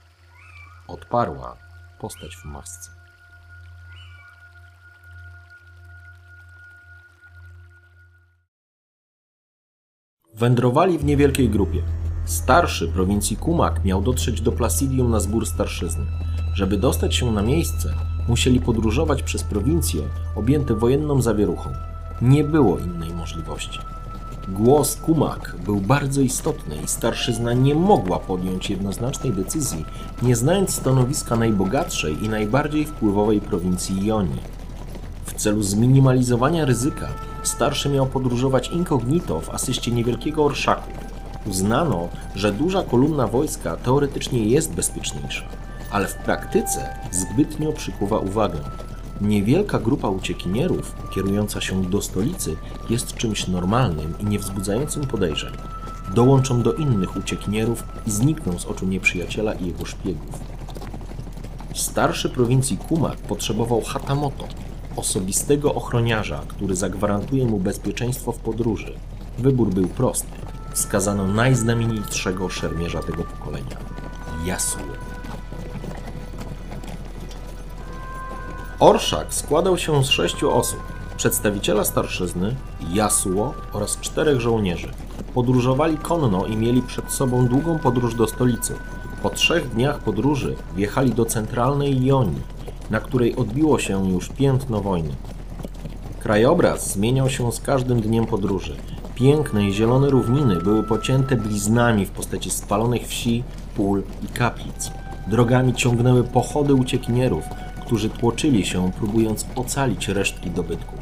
Odparła 0.88 1.58
postać 2.00 2.36
w 2.36 2.46
masce. 2.46 2.97
Wędrowali 10.40 10.98
w 10.98 11.06
niewielkiej 11.06 11.50
grupie. 11.50 11.82
Starszy 12.26 12.88
prowincji 12.88 13.38
Kumak 13.38 13.86
miał 13.86 14.02
dotrzeć 14.02 14.42
do 14.42 14.52
Placidium 14.52 15.12
na 15.12 15.20
zbór 15.20 15.46
starszyzny. 15.46 16.06
Żeby 16.54 16.78
dostać 16.78 17.16
się 17.16 17.32
na 17.32 17.42
miejsce, 17.42 17.94
musieli 18.28 18.60
podróżować 18.60 19.24
przez 19.24 19.44
prowincje 19.44 20.02
objęte 20.36 20.76
wojenną 20.76 21.22
zawieruchą. 21.22 21.70
Nie 22.22 22.44
było 22.44 22.80
innej 22.80 23.14
możliwości. 23.14 23.80
Głos 24.48 24.96
Kumak 24.96 25.56
był 25.66 25.82
bardzo 25.82 26.22
istotny 26.22 26.76
i 26.84 26.88
starszyzna 26.88 27.54
nie 27.54 27.76
mogła 27.76 28.20
podjąć 28.20 28.70
jednoznacznej 28.70 29.34
decyzji, 29.34 29.86
nie 30.22 30.36
znając 30.36 30.76
stanowiska 30.76 31.36
najbogatszej 31.36 32.26
i 32.26 32.30
najbardziej 32.30 32.86
wpływowej 32.86 33.42
prowincji 33.42 34.06
Jonii. 34.06 34.57
W 35.28 35.34
celu 35.34 35.64
zminimalizowania 35.64 36.66
ryzyka, 36.66 37.08
starszy 37.44 37.90
miał 37.90 38.06
podróżować 38.06 38.70
incognito 38.70 39.42
w 39.42 39.50
asyście 39.50 39.92
niewielkiego 39.92 40.46
orszaku. 40.46 40.92
Uznano, 41.46 42.10
że 42.36 42.52
duża 42.52 42.84
kolumna 42.84 43.28
wojska 43.28 43.76
teoretycznie 43.76 44.46
jest 44.46 44.74
bezpieczniejsza, 44.74 45.44
ale 45.92 46.08
w 46.08 46.16
praktyce 46.16 46.98
zbytnio 47.12 47.74
przykuwa 47.74 48.18
uwagę. 48.20 48.60
Niewielka 49.22 49.80
grupa 49.80 50.10
uciekinierów 50.10 50.96
kierująca 51.16 51.62
się 51.62 51.84
do 51.84 52.02
stolicy 52.02 52.56
jest 52.90 53.14
czymś 53.14 53.48
normalnym 53.48 54.14
i 54.20 54.26
niewzbudzającym 54.26 55.08
podejrzeń. 55.08 55.54
Dołączą 56.16 56.62
do 56.62 56.74
innych 56.74 57.16
uciekinierów 57.16 57.84
i 58.08 58.12
znikną 58.12 58.60
z 58.60 58.66
oczu 58.66 58.86
nieprzyjaciela 58.86 59.54
i 59.54 59.68
jego 59.68 59.86
szpiegów. 59.86 60.40
Starszy 61.74 62.30
prowincji 62.30 62.78
Kumak 62.78 63.18
potrzebował 63.18 63.82
Hatamoto, 63.82 64.48
osobistego 64.98 65.74
ochroniarza, 65.74 66.42
który 66.48 66.76
zagwarantuje 66.76 67.46
mu 67.46 67.60
bezpieczeństwo 67.60 68.32
w 68.32 68.40
podróży. 68.40 68.94
Wybór 69.38 69.70
był 69.70 69.88
prosty. 69.88 70.28
Wskazano 70.74 71.28
najznamienitszego 71.28 72.50
szermierza 72.50 73.04
tego 73.04 73.24
pokolenia 73.24 73.78
Yasuo. 74.46 74.82
Orszak 78.80 79.34
składał 79.34 79.78
się 79.78 80.04
z 80.04 80.10
sześciu 80.10 80.52
osób. 80.52 80.80
Przedstawiciela 81.18 81.84
starszyzny, 81.84 82.56
Yasuo 82.94 83.54
oraz 83.74 84.00
czterech 84.00 84.42
żołnierzy. 84.42 84.92
Podróżowali 85.34 85.98
konno 85.98 86.46
i 86.46 86.58
mieli 86.58 86.82
przed 86.82 87.12
sobą 87.12 87.48
długą 87.48 87.80
podróż 87.80 88.16
do 88.16 88.28
stolicy. 88.28 88.76
Po 89.24 89.30
trzech 89.30 89.70
dniach 89.70 90.00
podróży 90.00 90.56
wjechali 90.76 91.14
do 91.14 91.26
centralnej 91.26 92.06
Jonii, 92.06 92.42
na 92.90 93.00
której 93.00 93.36
odbiło 93.36 93.80
się 93.80 94.10
już 94.10 94.30
piętno 94.30 94.82
wojny. 94.82 95.10
Krajobraz 96.20 96.94
zmieniał 96.94 97.30
się 97.30 97.52
z 97.52 97.60
każdym 97.60 98.02
dniem 98.02 98.26
podróży. 98.26 98.76
Piękne 99.16 99.66
i 99.66 99.74
zielone 99.74 100.10
równiny 100.10 100.56
były 100.56 100.84
pocięte 100.84 101.36
bliznami 101.36 102.06
w 102.06 102.12
postaci 102.12 102.50
spalonych 102.50 103.08
wsi, 103.08 103.44
pól 103.76 104.04
i 104.24 104.28
kaplic. 104.28 104.92
Drogami 105.28 105.74
ciągnęły 105.74 106.24
pochody 106.24 106.74
uciekinierów, 106.74 107.44
którzy 107.86 108.10
tłoczyli 108.10 108.66
się, 108.66 108.92
próbując 108.92 109.46
ocalić 109.56 110.08
resztki 110.08 110.52
dobytku. 110.52 110.96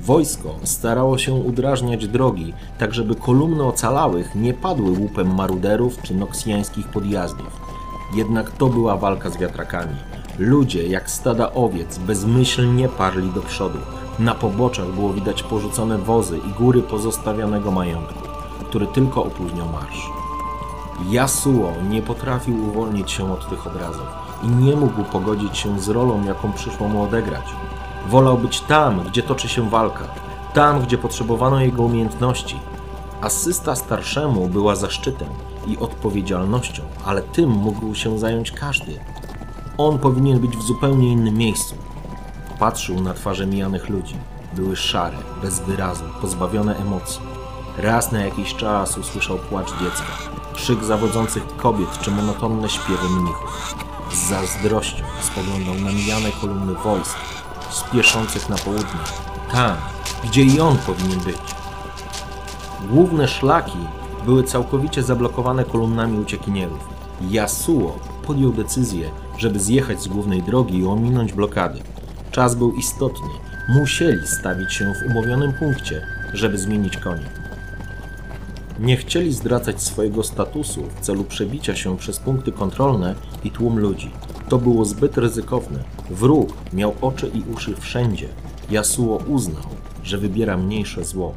Wojsko 0.00 0.54
starało 0.64 1.18
się 1.18 1.34
udrażniać 1.34 2.08
drogi, 2.08 2.52
tak 2.78 2.94
żeby 2.94 3.14
kolumny 3.14 3.64
ocalałych 3.64 4.34
nie 4.34 4.54
padły 4.54 4.98
łupem 4.98 5.34
maruderów 5.34 6.02
czy 6.02 6.14
noksjańskich 6.14 6.88
podjazdów. 6.88 7.60
Jednak 8.14 8.50
to 8.50 8.66
była 8.66 8.96
walka 8.96 9.30
z 9.30 9.36
wiatrakami. 9.36 9.96
Ludzie, 10.38 10.86
jak 10.86 11.10
stada 11.10 11.52
owiec, 11.52 11.98
bezmyślnie 11.98 12.88
parli 12.88 13.30
do 13.30 13.42
przodu. 13.42 13.78
Na 14.18 14.34
poboczach 14.34 14.86
było 14.86 15.12
widać 15.12 15.42
porzucone 15.42 15.98
wozy 15.98 16.38
i 16.38 16.50
góry 16.50 16.82
pozostawionego 16.82 17.70
majątku, 17.70 18.28
który 18.68 18.86
tylko 18.86 19.24
opóźniał 19.24 19.68
marsz. 19.68 20.10
Yasuo 21.10 21.72
nie 21.90 22.02
potrafił 22.02 22.68
uwolnić 22.68 23.10
się 23.10 23.32
od 23.32 23.48
tych 23.48 23.66
obrazów 23.66 24.06
i 24.42 24.48
nie 24.48 24.76
mógł 24.76 25.04
pogodzić 25.04 25.58
się 25.58 25.80
z 25.80 25.88
rolą, 25.88 26.24
jaką 26.24 26.52
przyszło 26.52 26.88
mu 26.88 27.02
odegrać. 27.02 27.44
Wolał 28.08 28.38
być 28.38 28.60
tam, 28.60 29.00
gdzie 29.02 29.22
toczy 29.22 29.48
się 29.48 29.70
walka, 29.70 30.04
tam, 30.54 30.80
gdzie 30.80 30.98
potrzebowano 30.98 31.60
jego 31.60 31.82
umiejętności. 31.82 32.56
Asysta 33.20 33.76
starszemu 33.76 34.48
była 34.48 34.76
zaszczytem 34.76 35.28
i 35.66 35.78
odpowiedzialnością, 35.78 36.82
ale 37.04 37.22
tym 37.22 37.50
mógł 37.50 37.94
się 37.94 38.18
zająć 38.18 38.52
każdy. 38.52 38.98
On 39.78 39.98
powinien 39.98 40.38
być 40.38 40.56
w 40.56 40.62
zupełnie 40.62 41.12
innym 41.12 41.34
miejscu. 41.34 41.74
Patrzył 42.58 43.00
na 43.00 43.14
twarze 43.14 43.46
mijanych 43.46 43.88
ludzi. 43.88 44.16
Były 44.52 44.76
szare, 44.76 45.16
bez 45.42 45.60
wyrazu, 45.60 46.04
pozbawione 46.20 46.76
emocji. 46.76 47.20
Raz 47.78 48.12
na 48.12 48.24
jakiś 48.24 48.54
czas 48.54 48.98
usłyszał 48.98 49.38
płacz 49.38 49.70
dziecka, 49.70 50.12
krzyk 50.54 50.84
zawodzących 50.84 51.56
kobiet 51.56 51.98
czy 52.00 52.10
monotonne 52.10 52.68
śpiewy 52.68 53.08
mnichów. 53.08 53.74
Z 54.12 54.28
zazdrością 54.28 55.04
spoglądał 55.20 55.74
na 55.74 55.92
mijane 55.92 56.32
kolumny 56.40 56.74
wojsk, 56.74 57.16
spieszących 57.70 58.48
na 58.48 58.56
południe, 58.56 59.00
tam, 59.52 59.76
gdzie 60.24 60.42
i 60.42 60.60
on 60.60 60.78
powinien 60.78 61.20
być. 61.20 61.36
Główne 62.90 63.28
szlaki 63.28 63.78
były 64.24 64.44
całkowicie 64.44 65.02
zablokowane 65.02 65.64
kolumnami 65.64 66.18
uciekinierów. 66.18 66.88
Yasuo 67.30 67.98
podjął 68.26 68.52
decyzję, 68.52 69.10
żeby 69.38 69.60
zjechać 69.60 70.02
z 70.02 70.08
głównej 70.08 70.42
drogi 70.42 70.78
i 70.78 70.86
ominąć 70.86 71.32
blokady. 71.32 71.80
Czas 72.30 72.54
był 72.54 72.72
istotny. 72.72 73.28
Musieli 73.68 74.26
stawić 74.26 74.72
się 74.72 74.92
w 74.94 75.10
umówionym 75.10 75.52
punkcie, 75.52 76.06
żeby 76.32 76.58
zmienić 76.58 76.96
konie. 76.96 77.42
Nie 78.80 78.96
chcieli 78.96 79.32
zdradzać 79.32 79.82
swojego 79.82 80.22
statusu 80.22 80.82
w 80.96 81.00
celu 81.00 81.24
przebicia 81.24 81.76
się 81.76 81.96
przez 81.96 82.18
punkty 82.18 82.52
kontrolne 82.52 83.14
i 83.44 83.50
tłum 83.50 83.78
ludzi. 83.78 84.10
To 84.48 84.58
było 84.58 84.84
zbyt 84.84 85.18
ryzykowne. 85.18 85.78
Wróg 86.10 86.52
miał 86.72 86.94
oczy 87.00 87.30
i 87.34 87.42
uszy 87.54 87.76
wszędzie. 87.76 88.28
Yasuo 88.70 89.16
uznał, 89.16 89.64
że 90.04 90.18
wybiera 90.18 90.56
mniejsze 90.56 91.04
zło. 91.04 91.34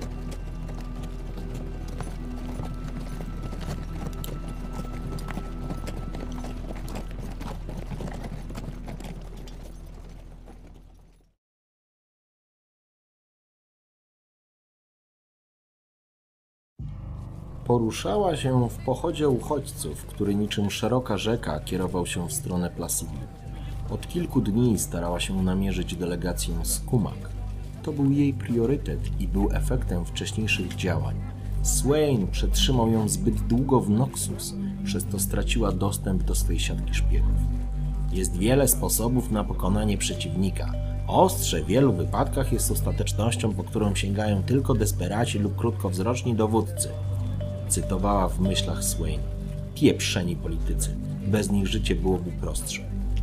Poruszała 17.66 18.36
się 18.36 18.70
w 18.70 18.78
pochodzie 18.78 19.30
uchodźców, 19.30 20.06
który 20.06 20.36
niczym 20.36 20.72
szeroka 20.72 21.18
rzeka 21.18 21.60
kierował 21.60 22.06
się 22.06 22.28
w 22.28 22.34
stronę 22.34 22.70
Placidy. 22.70 23.18
Od 23.90 24.08
kilku 24.08 24.42
dni 24.42 24.80
starała 24.80 25.20
się 25.20 25.44
namierzyć 25.44 25.96
delegację 25.96 26.54
z 26.64 26.80
Kumak. 26.80 27.30
To 27.84 27.92
był 27.92 28.12
jej 28.12 28.34
priorytet 28.34 29.00
i 29.20 29.28
był 29.28 29.50
efektem 29.52 30.06
wcześniejszych 30.06 30.76
działań. 30.76 31.16
Swain 31.62 32.28
przetrzymał 32.28 32.92
ją 32.92 33.10
zbyt 33.10 33.36
długo 33.36 33.82
w 33.82 33.90
Noxus, 33.90 34.56
przez 34.84 35.06
to 35.06 35.20
straciła 35.20 35.72
dostęp 35.72 36.24
do 36.24 36.36
swej 36.36 36.60
siatki 36.60 36.94
szpiegów. 36.94 37.40
Jest 38.12 38.38
wiele 38.38 38.68
sposobów 38.68 39.32
na 39.32 39.44
pokonanie 39.44 39.98
przeciwnika. 39.98 40.72
Ostrze 41.08 41.62
w 41.62 41.66
wielu 41.66 41.94
wypadkach 41.94 42.54
jest 42.54 42.72
ostatecznością, 42.72 43.54
po 43.54 43.64
którą 43.64 43.96
sięgają 43.96 44.44
tylko 44.44 44.74
desperaci 44.74 45.40
lub 45.40 45.56
krótkowzroczni 45.56 46.36
dowódcy 46.36 46.90
cytowała 47.68 48.28
w 48.28 48.40
myślach 48.40 48.84
Swain. 48.84 49.20
Pieprzeni 49.76 50.36
politycy. 50.36 50.96
Bez 51.28 51.52
nich 51.52 51.68
życie 51.68 51.96
byłoby 51.96 52.32
prostsze. 52.32 52.82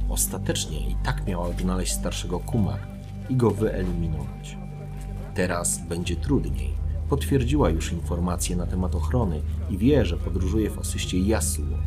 Ostatecznie 0.09 0.91
i 0.91 0.97
tak 1.05 1.27
miała 1.27 1.47
odnaleźć 1.47 1.93
starszego 1.93 2.41
Kumar 2.41 2.81
i 3.31 3.37
go 3.37 3.51
wyeliminować. 3.51 4.57
Teraz 5.35 5.79
będzie 5.89 6.17
trudniej. 6.17 6.71
Potwierdziła 7.09 7.71
już 7.71 7.93
informacje 7.93 8.57
na 8.57 8.67
temat 8.67 8.95
ochrony 8.95 9.41
i 9.71 9.79
wie, 9.79 10.05
że 10.05 10.17
podróżuje 10.17 10.71
w 10.71 10.79
asyście 10.79 11.19
Yasuo. 11.19 11.79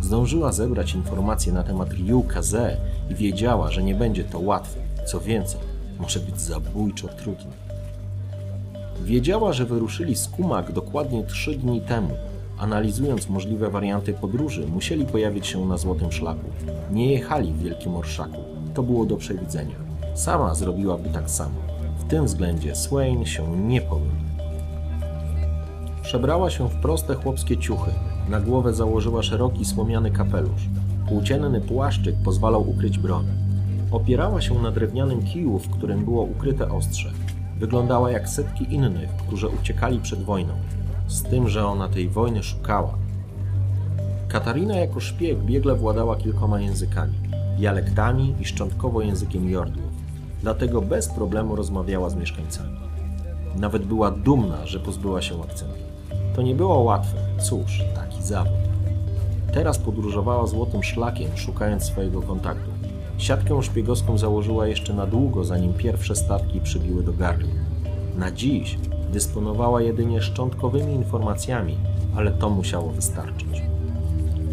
Zdążyła 0.00 0.52
zebrać 0.52 0.94
informacje 0.94 1.52
na 1.52 1.62
temat 1.62 1.92
Ryu 1.92 2.22
Kaze 2.22 2.76
i 3.10 3.14
wiedziała, 3.14 3.70
że 3.70 3.82
nie 3.82 3.94
będzie 3.94 4.24
to 4.24 4.38
łatwe. 4.38 4.80
Co 5.06 5.20
więcej, 5.20 5.60
może 5.98 6.20
być 6.20 6.40
zabójczo 6.40 7.08
trudne. 7.08 7.69
Wiedziała, 9.04 9.52
że 9.52 9.64
wyruszyli 9.66 10.16
z 10.16 10.28
Kumak 10.28 10.72
dokładnie 10.72 11.24
trzy 11.24 11.54
dni 11.54 11.80
temu. 11.80 12.10
Analizując 12.58 13.28
możliwe 13.28 13.70
warianty 13.70 14.12
podróży, 14.12 14.66
musieli 14.66 15.04
pojawić 15.04 15.46
się 15.46 15.66
na 15.66 15.78
Złotym 15.78 16.12
Szlaku. 16.12 16.44
Nie 16.92 17.12
jechali 17.12 17.52
w 17.52 17.62
Wielkim 17.62 17.94
Orszaku. 17.94 18.40
To 18.74 18.82
było 18.82 19.06
do 19.06 19.16
przewidzenia. 19.16 19.76
Sama 20.14 20.54
zrobiłaby 20.54 21.08
tak 21.08 21.30
samo. 21.30 21.54
W 21.98 22.04
tym 22.04 22.24
względzie 22.24 22.74
Swain 22.74 23.24
się 23.24 23.56
nie 23.56 23.80
pomyli. 23.80 24.10
Przebrała 26.02 26.50
się 26.50 26.68
w 26.68 26.80
proste 26.82 27.14
chłopskie 27.14 27.56
ciuchy. 27.56 27.90
Na 28.28 28.40
głowę 28.40 28.74
założyła 28.74 29.22
szeroki 29.22 29.64
słomiany 29.64 30.10
kapelusz. 30.10 30.68
Płócienny 31.08 31.60
płaszczyk 31.60 32.14
pozwalał 32.24 32.70
ukryć 32.70 32.98
broń. 32.98 33.26
Opierała 33.90 34.40
się 34.40 34.62
na 34.62 34.70
drewnianym 34.70 35.22
kiju, 35.22 35.58
w 35.58 35.70
którym 35.70 36.04
było 36.04 36.22
ukryte 36.22 36.70
ostrze. 36.70 37.10
Wyglądała 37.60 38.10
jak 38.10 38.28
setki 38.28 38.74
innych, 38.74 39.10
którzy 39.16 39.48
uciekali 39.48 39.98
przed 39.98 40.22
wojną, 40.22 40.54
z 41.06 41.22
tym, 41.22 41.48
że 41.48 41.66
ona 41.66 41.88
tej 41.88 42.08
wojny 42.08 42.42
szukała. 42.42 42.94
Katarina 44.28 44.76
jako 44.76 45.00
szpieg 45.00 45.38
biegle 45.38 45.74
władała 45.74 46.16
kilkoma 46.16 46.60
językami, 46.60 47.14
dialektami 47.58 48.34
i 48.40 48.44
szczątkowo 48.44 49.02
językiem 49.02 49.50
Jordłów, 49.50 49.92
dlatego 50.42 50.82
bez 50.82 51.08
problemu 51.08 51.56
rozmawiała 51.56 52.10
z 52.10 52.14
mieszkańcami. 52.14 52.76
Nawet 53.56 53.84
była 53.84 54.10
dumna, 54.10 54.66
że 54.66 54.80
pozbyła 54.80 55.22
się 55.22 55.42
akcentu. 55.42 55.74
To 56.36 56.42
nie 56.42 56.54
było 56.54 56.78
łatwe, 56.78 57.16
cóż, 57.40 57.82
taki 57.94 58.22
zawód. 58.22 58.60
Teraz 59.52 59.78
podróżowała 59.78 60.46
złotym 60.46 60.82
szlakiem, 60.82 61.36
szukając 61.36 61.84
swojego 61.84 62.22
kontaktu. 62.22 62.79
Siatkę 63.20 63.62
szpiegowską 63.62 64.18
założyła 64.18 64.66
jeszcze 64.66 64.94
na 64.94 65.06
długo, 65.06 65.44
zanim 65.44 65.74
pierwsze 65.74 66.16
statki 66.16 66.60
przybiły 66.60 67.02
do 67.02 67.12
gardła. 67.12 67.50
Na 68.16 68.30
dziś 68.30 68.78
dysponowała 69.12 69.82
jedynie 69.82 70.22
szczątkowymi 70.22 70.94
informacjami, 70.94 71.76
ale 72.16 72.30
to 72.30 72.50
musiało 72.50 72.90
wystarczyć. 72.90 73.62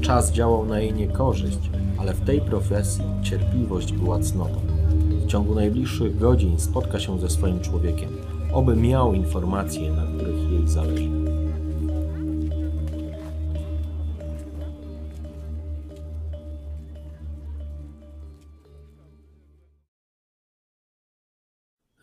Czas 0.02 0.32
działał 0.32 0.66
na 0.66 0.80
jej 0.80 0.94
niekorzyść, 0.94 1.72
ale 1.98 2.14
w 2.14 2.26
tej 2.26 2.42
profesji 2.42 3.04
cierpliwość 3.24 3.94
była 3.94 4.20
cnotą. 4.20 4.60
W 5.26 5.28
ciągu 5.28 5.56
najbliższych 5.56 6.18
godzin 6.18 6.60
spotka 6.60 7.00
się 7.00 7.20
ze 7.20 7.30
swoim 7.30 7.60
człowiekiem, 7.60 8.10
oby 8.54 8.76
miał 8.76 9.14
informacje, 9.14 9.92
na 9.92 10.06
których 10.06 10.52
jej 10.52 10.68
zależy. 10.68 11.17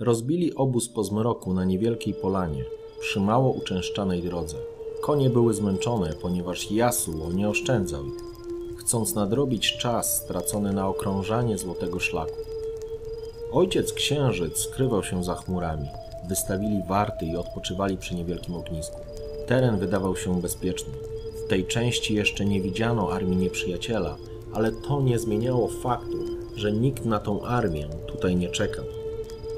Rozbili 0.05 0.55
obóz 0.55 0.89
po 0.89 1.05
zmroku 1.05 1.55
na 1.55 1.65
niewielkiej 1.65 2.15
polanie, 2.15 2.65
przy 3.01 3.21
mało 3.21 3.51
uczęszczanej 3.51 4.23
drodze. 4.23 4.57
Konie 5.01 5.31
były 5.31 5.55
zmęczone, 5.55 6.15
ponieważ 6.23 6.71
Yasuo 6.71 7.33
nie 7.33 7.49
oszczędzał 7.49 8.07
ich, 8.07 8.15
chcąc 8.77 9.15
nadrobić 9.15 9.77
czas 9.77 10.17
stracony 10.17 10.73
na 10.73 10.89
okrążanie 10.89 11.59
złotego 11.59 12.01
szlaku. 12.01 12.37
Ojciec 13.53 13.93
księżyc 13.93 14.59
skrywał 14.59 15.03
się 15.03 15.25
za 15.25 15.35
chmurami. 15.35 15.89
Wystawili 16.29 16.83
warty 16.89 17.27
i 17.27 17.37
odpoczywali 17.37 17.97
przy 17.97 18.15
niewielkim 18.15 18.55
ognisku. 18.55 19.01
Teren 19.47 19.79
wydawał 19.79 20.17
się 20.17 20.41
bezpieczny. 20.41 20.93
W 21.45 21.49
tej 21.49 21.67
części 21.67 22.15
jeszcze 22.15 22.45
nie 22.45 22.61
widziano 22.61 23.13
armii 23.13 23.37
nieprzyjaciela, 23.37 24.17
ale 24.53 24.73
to 24.73 25.01
nie 25.01 25.19
zmieniało 25.19 25.69
faktu, 25.69 26.19
że 26.57 26.73
nikt 26.73 27.05
na 27.05 27.19
tą 27.21 27.43
armię 27.43 27.89
tutaj 28.07 28.37
nie 28.37 28.49
czekał. 28.49 28.85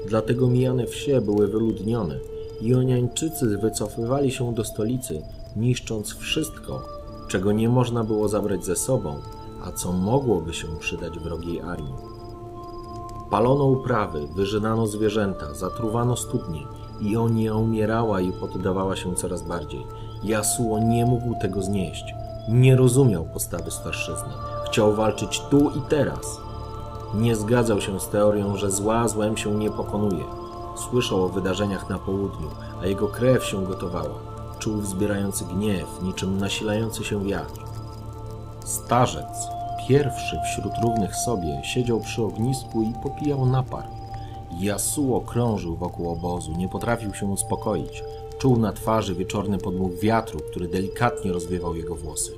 Dlatego 0.07 0.47
mijane 0.47 0.85
wsie 0.85 1.21
były 1.21 1.47
wyludnione. 1.47 2.19
Joniańczycy 2.61 3.57
wycofywali 3.57 4.31
się 4.31 4.53
do 4.53 4.63
stolicy, 4.63 5.21
niszcząc 5.55 6.13
wszystko, 6.13 6.81
czego 7.27 7.51
nie 7.51 7.69
można 7.69 8.03
było 8.03 8.27
zabrać 8.27 8.65
ze 8.65 8.75
sobą, 8.75 9.15
a 9.63 9.71
co 9.71 9.91
mogłoby 9.91 10.53
się 10.53 10.67
przydać 10.79 11.19
wrogiej 11.19 11.61
armii. 11.61 11.93
Palono 13.29 13.63
uprawy, 13.63 14.27
wyżynano 14.35 14.87
zwierzęta, 14.87 15.53
zatruwano 15.53 16.15
studnie. 16.15 16.61
Ionia 17.01 17.55
umierała 17.55 18.21
i 18.21 18.31
poddawała 18.31 18.95
się 18.95 19.15
coraz 19.15 19.41
bardziej. 19.47 19.85
Yasuo 20.23 20.79
nie 20.79 21.05
mógł 21.05 21.39
tego 21.41 21.61
znieść. 21.61 22.13
Nie 22.49 22.75
rozumiał 22.75 23.25
postawy 23.33 23.71
starszyzny. 23.71 24.29
Chciał 24.65 24.95
walczyć 24.95 25.41
tu 25.49 25.69
i 25.69 25.81
teraz. 25.89 26.46
Nie 27.13 27.35
zgadzał 27.35 27.81
się 27.81 27.99
z 27.99 28.09
teorią, 28.09 28.57
że 28.57 28.71
zła 28.71 29.07
złem 29.07 29.37
się 29.37 29.55
nie 29.55 29.71
pokonuje. 29.71 30.23
Słyszał 30.89 31.23
o 31.23 31.29
wydarzeniach 31.29 31.89
na 31.89 31.99
południu, 31.99 32.49
a 32.81 32.85
jego 32.85 33.07
krew 33.07 33.45
się 33.45 33.65
gotowała. 33.65 34.19
Czuł 34.59 34.77
wzbierający 34.77 35.45
gniew, 35.45 36.01
niczym 36.01 36.37
nasilający 36.37 37.03
się 37.03 37.25
wiatr. 37.25 37.61
Starzec, 38.65 39.47
pierwszy 39.87 40.37
wśród 40.45 40.73
równych 40.83 41.15
sobie, 41.15 41.61
siedział 41.63 41.99
przy 41.99 42.23
ognisku 42.23 42.81
i 42.81 42.93
popijał 43.03 43.45
napar. 43.45 43.83
Yasuo 44.61 45.21
krążył 45.21 45.75
wokół 45.75 46.09
obozu, 46.09 46.51
nie 46.51 46.69
potrafił 46.69 47.13
się 47.13 47.25
uspokoić. 47.25 48.03
Czuł 48.39 48.57
na 48.57 48.73
twarzy 48.73 49.15
wieczorny 49.15 49.57
podmuch 49.57 49.99
wiatru, 49.99 50.39
który 50.39 50.67
delikatnie 50.67 51.31
rozwiewał 51.31 51.75
jego 51.75 51.95
włosy. 51.95 52.31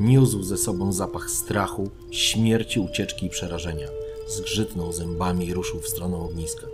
Niósł 0.00 0.42
ze 0.42 0.56
sobą 0.56 0.92
zapach 0.92 1.30
strachu, 1.30 1.90
śmierci, 2.10 2.80
ucieczki 2.80 3.26
i 3.26 3.30
przerażenia. 3.30 3.86
Zgrzytnął 4.28 4.92
zębami 4.92 5.46
i 5.46 5.54
ruszył 5.54 5.80
w 5.80 5.88
stronę 5.88 6.16
ogniska. 6.16 6.66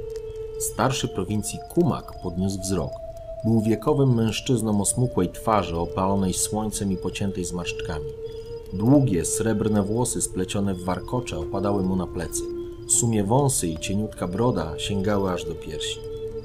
Starszy 0.58 1.08
prowincji 1.08 1.58
Kumak 1.74 2.22
podniósł 2.22 2.60
wzrok. 2.60 2.90
Był 3.44 3.60
wiekowym 3.60 4.14
mężczyzną 4.14 4.80
o 4.80 4.84
smukłej 4.84 5.28
twarzy, 5.28 5.76
opalonej 5.76 6.32
słońcem 6.32 6.92
i 6.92 6.96
pociętej 6.96 7.44
zmarszczkami. 7.44 8.10
Długie, 8.72 9.24
srebrne 9.24 9.82
włosy 9.82 10.22
splecione 10.22 10.74
w 10.74 10.84
warkocze 10.84 11.38
opadały 11.38 11.82
mu 11.82 11.96
na 11.96 12.06
plecy. 12.06 12.42
Sumie 12.88 13.24
wąsy 13.24 13.68
i 13.68 13.78
cieniutka 13.78 14.28
broda 14.28 14.78
sięgały 14.78 15.30
aż 15.30 15.44
do 15.44 15.54
piersi. 15.54 16.00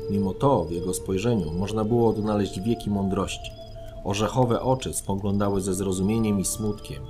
Mimo 0.10 0.34
to 0.34 0.66
w 0.66 0.72
jego 0.72 0.94
spojrzeniu 0.94 1.52
można 1.52 1.84
było 1.84 2.10
odnaleźć 2.10 2.60
wieki 2.60 2.90
mądrości. 2.90 3.52
Orzechowe 4.04 4.62
oczy 4.62 4.94
spoglądały 4.94 5.62
ze 5.62 5.74
zrozumieniem 5.74 6.40
i 6.40 6.46
smutkiem. 6.46 7.04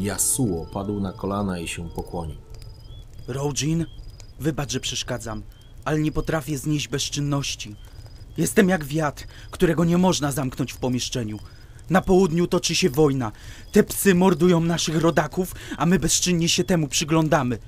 Yasuo 0.00 0.66
padł 0.72 1.00
na 1.00 1.12
kolana 1.12 1.58
i 1.58 1.68
się 1.68 1.88
pokłonił. 1.88 2.45
Rojin, 3.28 3.86
wybacz, 4.40 4.72
że 4.72 4.80
przeszkadzam, 4.80 5.42
ale 5.84 6.00
nie 6.00 6.12
potrafię 6.12 6.58
znieść 6.58 6.88
bezczynności. 6.88 7.74
Jestem 8.36 8.68
jak 8.68 8.84
wiatr, 8.84 9.24
którego 9.50 9.84
nie 9.84 9.98
można 9.98 10.32
zamknąć 10.32 10.72
w 10.72 10.76
pomieszczeniu. 10.76 11.38
Na 11.90 12.00
południu 12.00 12.46
toczy 12.46 12.74
się 12.74 12.90
wojna. 12.90 13.32
Te 13.72 13.82
psy 13.82 14.14
mordują 14.14 14.60
naszych 14.60 14.96
rodaków, 15.00 15.54
a 15.76 15.86
my 15.86 15.98
bezczynnie 15.98 16.48
się 16.48 16.64
temu 16.64 16.88
przyglądamy. 16.88 17.58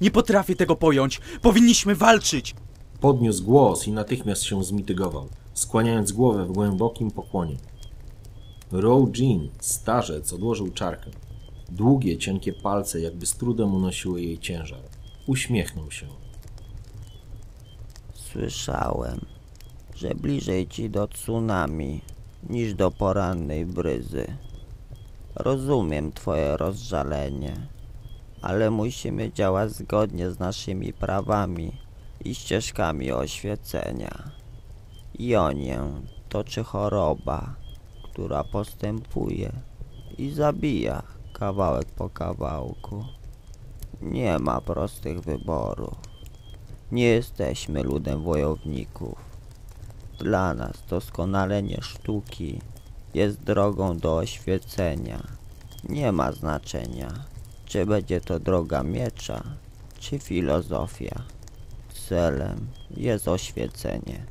Nie 0.00 0.10
potrafię 0.10 0.56
tego 0.56 0.76
pojąć. 0.76 1.20
Powinniśmy 1.42 1.94
walczyć. 1.94 2.54
Podniósł 3.00 3.44
głos 3.44 3.86
i 3.86 3.92
natychmiast 3.92 4.42
się 4.42 4.64
zmitygował, 4.64 5.28
skłaniając 5.54 6.12
głowę 6.12 6.46
w 6.46 6.52
głębokim 6.52 7.10
pokłonie. 7.10 7.56
Row 8.72 9.18
Jean, 9.18 9.48
starzec, 9.60 10.32
odłożył 10.32 10.70
czarkę. 10.70 11.10
Długie, 11.68 12.18
cienkie 12.18 12.52
palce 12.52 13.00
jakby 13.00 13.26
z 13.26 13.34
trudem 13.34 13.74
unosiły 13.74 14.22
jej 14.22 14.38
ciężar. 14.38 14.80
Uśmiechnął 15.26 15.90
się. 15.90 16.06
Słyszałem, 18.14 19.20
że 19.94 20.14
bliżej 20.14 20.68
ci 20.68 20.90
do 20.90 21.08
tsunami 21.08 22.00
niż 22.48 22.74
do 22.74 22.90
porannej 22.90 23.66
bryzy. 23.66 24.26
Rozumiem 25.34 26.12
twoje 26.12 26.56
rozżalenie, 26.56 27.56
ale 28.42 28.70
musimy 28.70 29.32
działać 29.32 29.70
zgodnie 29.70 30.30
z 30.30 30.38
naszymi 30.38 30.92
prawami 30.92 31.72
i 32.24 32.34
ścieżkami 32.34 33.12
oświecenia. 33.12 34.30
Jonię 35.18 35.80
toczy 36.28 36.64
choroba, 36.64 37.54
która 38.02 38.44
postępuje 38.44 39.52
i 40.18 40.30
zabija 40.30 41.02
kawałek 41.32 41.86
po 41.86 42.10
kawałku. 42.10 43.04
Nie 44.02 44.38
ma 44.38 44.60
prostych 44.60 45.20
wyborów. 45.20 45.94
Nie 46.92 47.04
jesteśmy 47.04 47.82
ludem 47.82 48.22
wojowników. 48.22 49.18
Dla 50.18 50.54
nas 50.54 50.72
doskonalenie 50.88 51.78
sztuki 51.82 52.60
jest 53.14 53.40
drogą 53.40 53.98
do 53.98 54.16
oświecenia. 54.16 55.22
Nie 55.84 56.12
ma 56.12 56.32
znaczenia, 56.32 57.08
czy 57.66 57.86
będzie 57.86 58.20
to 58.20 58.40
droga 58.40 58.82
miecza, 58.82 59.42
czy 59.98 60.18
filozofia. 60.18 61.22
Celem 62.08 62.66
jest 62.96 63.28
oświecenie. 63.28 64.26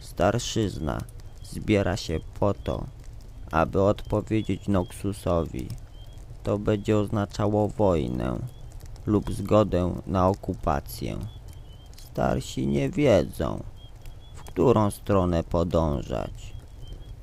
Starszyzna 0.00 1.00
zbiera 1.42 1.96
się 1.96 2.20
po 2.40 2.54
to, 2.54 2.84
aby 3.50 3.82
odpowiedzieć 3.82 4.68
Noxusowi. 4.68 5.68
To 6.48 6.58
będzie 6.58 6.98
oznaczało 6.98 7.68
wojnę 7.68 8.38
lub 9.06 9.32
zgodę 9.32 9.94
na 10.06 10.28
okupację. 10.28 11.18
Starsi 11.96 12.66
nie 12.66 12.90
wiedzą, 12.90 13.62
w 14.34 14.42
którą 14.42 14.90
stronę 14.90 15.44
podążać. 15.44 16.54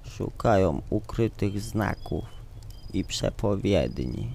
Szukają 0.03 0.81
ukrytych 0.89 1.61
znaków 1.61 2.23
i 2.93 3.03
przepowiedni. 3.03 4.33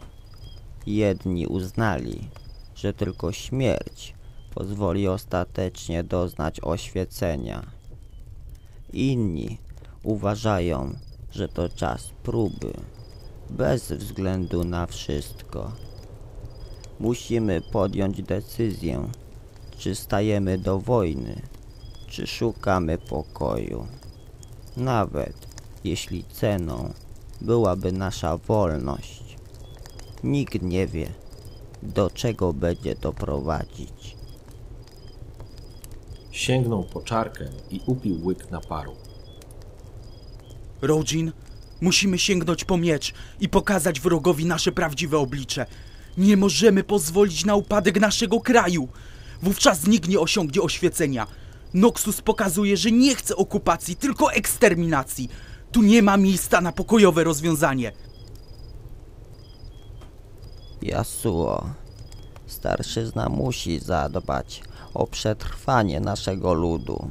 Jedni 0.87 1.46
uznali, 1.46 2.29
że 2.74 2.92
tylko 2.92 3.33
śmierć 3.33 4.14
pozwoli 4.55 5.09
ostatecznie 5.09 6.05
doznać 6.05 6.61
oświecenia. 6.62 7.62
Inni 8.92 9.59
uważają, 10.03 10.94
że 11.33 11.48
to 11.48 11.68
czas 11.68 12.11
próby, 12.22 12.72
bez 13.50 13.92
względu 13.92 14.64
na 14.64 14.86
wszystko. 14.86 15.72
Musimy 17.00 17.60
podjąć 17.60 18.22
decyzję, 18.22 19.08
czy 19.78 19.94
stajemy 19.94 20.58
do 20.58 20.78
wojny, 20.78 21.42
czy 22.06 22.26
szukamy 22.26 22.98
pokoju. 22.98 23.86
Nawet 24.76 25.34
jeśli 25.84 26.24
ceną 26.24 26.92
byłaby 27.40 27.92
nasza 27.92 28.36
wolność. 28.36 29.36
Nikt 30.24 30.62
nie 30.62 30.86
wie, 30.86 31.08
do 31.82 32.10
czego 32.10 32.52
będzie 32.52 32.94
to 32.94 33.12
prowadzić. 33.12 34.16
Sięgnął 36.30 36.84
po 36.84 37.00
czarkę 37.00 37.48
i 37.70 37.80
upił 37.86 38.26
łyk 38.26 38.50
naparu. 38.50 38.94
Rojin, 40.82 41.32
musimy 41.80 42.18
sięgnąć 42.18 42.64
po 42.64 42.76
miecz 42.76 43.14
i 43.40 43.48
pokazać 43.48 44.00
wrogowi 44.00 44.46
nasze 44.46 44.72
prawdziwe 44.72 45.18
oblicze. 45.18 45.66
Nie 46.16 46.36
możemy 46.36 46.84
pozwolić 46.84 47.44
na 47.44 47.54
upadek 47.54 48.00
naszego 48.00 48.40
kraju. 48.40 48.88
Wówczas 49.42 49.86
nikt 49.86 50.08
nie 50.08 50.20
osiągnie 50.20 50.62
oświecenia. 50.62 51.26
Noxus 51.74 52.20
pokazuje, 52.20 52.76
że 52.76 52.90
nie 52.90 53.14
chce 53.14 53.36
okupacji, 53.36 53.96
tylko 53.96 54.32
eksterminacji. 54.32 55.28
Tu 55.72 55.82
nie 55.82 56.02
ma 56.02 56.16
miejsca 56.16 56.60
na 56.60 56.72
pokojowe 56.72 57.24
rozwiązanie. 57.24 57.92
Yasuo, 60.82 61.70
starszyzna 62.46 63.28
musi 63.28 63.78
zadbać 63.78 64.62
o 64.94 65.06
przetrwanie 65.06 66.00
naszego 66.00 66.54
ludu. 66.54 67.10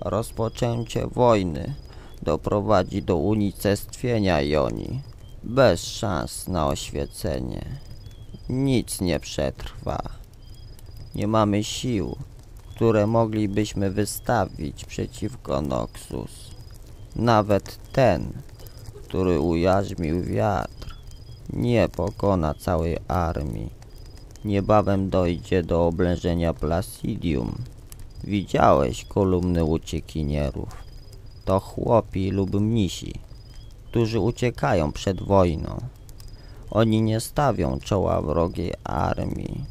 Rozpoczęcie 0.00 1.06
wojny 1.06 1.74
doprowadzi 2.22 3.02
do 3.02 3.16
unicestwienia 3.16 4.40
Joni, 4.40 5.00
bez 5.42 5.84
szans 5.84 6.48
na 6.48 6.66
oświecenie. 6.66 7.64
Nic 8.48 9.00
nie 9.00 9.20
przetrwa. 9.20 10.02
Nie 11.14 11.26
mamy 11.26 11.64
sił, 11.64 12.16
które 12.74 13.06
moglibyśmy 13.06 13.90
wystawić 13.90 14.84
przeciwko 14.84 15.62
Noxus. 15.62 16.50
Nawet 17.16 17.78
ten, 17.92 18.32
który 19.04 19.40
ujarzmił 19.40 20.22
wiatr, 20.22 20.94
nie 21.52 21.88
pokona 21.88 22.54
całej 22.54 22.96
armii. 23.08 23.70
Niebawem 24.44 25.10
dojdzie 25.10 25.62
do 25.62 25.86
oblężenia 25.86 26.54
Placidium. 26.54 27.54
Widziałeś 28.24 29.04
kolumny 29.04 29.64
uciekinierów. 29.64 30.87
To 31.48 31.60
chłopi 31.60 32.30
lub 32.30 32.60
mnisi, 32.60 33.14
którzy 33.86 34.20
uciekają 34.20 34.92
przed 34.92 35.22
wojną. 35.22 35.80
Oni 36.70 37.02
nie 37.02 37.20
stawią 37.20 37.78
czoła 37.78 38.22
wrogiej 38.22 38.74
armii. 38.84 39.64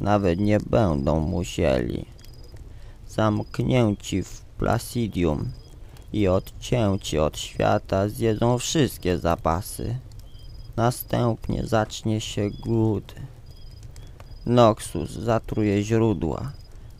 Nawet 0.00 0.40
nie 0.40 0.60
będą 0.60 1.20
musieli. 1.20 2.06
Zamknięci 3.08 4.22
w 4.22 4.40
Placidium 4.40 5.50
i 6.12 6.28
odcięci 6.28 7.18
od 7.18 7.38
świata 7.38 8.08
zjedzą 8.08 8.58
wszystkie 8.58 9.18
zapasy. 9.18 9.98
Następnie 10.76 11.66
zacznie 11.66 12.20
się 12.20 12.50
głód. 12.50 13.14
Noxus 14.46 15.10
zatruje 15.10 15.82
źródła, 15.82 16.52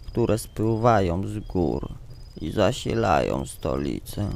które 0.06 0.38
spływają 0.38 1.28
z 1.28 1.38
gór 1.38 2.03
i 2.44 2.52
zasilają 2.52 3.46
stolicę. 3.46 4.30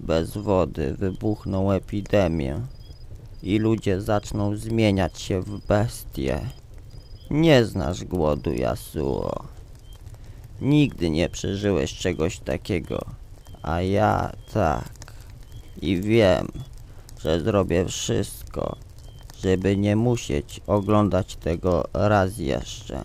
Bez 0.00 0.36
wody 0.36 0.94
wybuchną 0.94 1.72
epidemie 1.72 2.60
i 3.42 3.58
ludzie 3.58 4.00
zaczną 4.00 4.56
zmieniać 4.56 5.20
się 5.20 5.40
w 5.40 5.66
bestie. 5.66 6.40
Nie 7.30 7.64
znasz 7.64 8.04
głodu, 8.04 8.50
Yasuo. 8.50 9.44
Nigdy 10.60 11.10
nie 11.10 11.28
przeżyłeś 11.28 11.94
czegoś 11.94 12.38
takiego, 12.38 13.04
a 13.62 13.80
ja 13.80 14.32
tak. 14.52 15.12
I 15.82 16.00
wiem, 16.00 16.48
że 17.20 17.40
zrobię 17.40 17.84
wszystko, 17.86 18.76
żeby 19.42 19.76
nie 19.76 19.96
musieć 19.96 20.60
oglądać 20.66 21.36
tego 21.36 21.88
raz 21.92 22.38
jeszcze. 22.38 23.04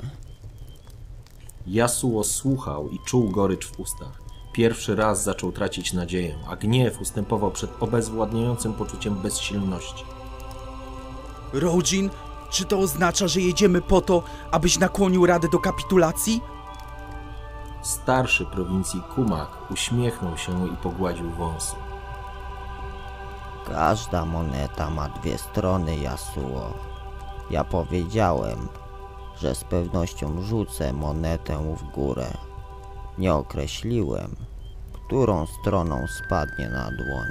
Yasuo 1.70 2.24
słuchał 2.24 2.90
i 2.90 3.00
czuł 3.00 3.30
gorycz 3.30 3.68
w 3.68 3.80
ustach. 3.80 4.22
Pierwszy 4.52 4.96
raz 4.96 5.24
zaczął 5.24 5.52
tracić 5.52 5.94
nadzieję, 5.94 6.36
a 6.50 6.56
gniew 6.56 7.02
ustępował 7.02 7.52
przed 7.52 7.84
obezwładniającym 7.84 8.74
poczuciem 8.74 9.16
bezsilności. 9.16 10.06
Rojin, 11.54 12.10
czy 12.50 12.66
to 12.66 12.80
oznacza, 12.80 13.28
że 13.28 13.42
jedziemy 13.42 13.82
po 13.82 14.02
to, 14.02 14.24
abyś 14.52 14.80
nakłonił 14.80 15.26
Radę 15.26 15.48
do 15.52 15.60
kapitulacji? 15.60 16.42
Starszy 17.82 18.46
prowincji 18.46 19.02
Kumak 19.16 19.72
uśmiechnął 19.72 20.38
się 20.38 20.68
i 20.68 20.78
pogładził 20.78 21.30
wąsy. 21.30 21.76
Każda 23.68 24.26
moneta 24.26 24.90
ma 24.90 25.10
dwie 25.10 25.38
strony, 25.38 25.96
Yasuo. 25.96 26.74
Ja 27.50 27.64
powiedziałem, 27.64 28.68
że 29.42 29.56
z 29.56 29.64
pewnością 29.64 30.42
rzucę 30.42 30.94
monetę 30.94 31.76
w 31.76 31.96
górę. 31.96 32.28
Nie 33.18 33.34
określiłem, 33.34 34.36
którą 34.94 35.46
stroną 35.46 36.06
spadnie 36.08 36.70
na 36.70 36.92
dłoń. 36.92 37.30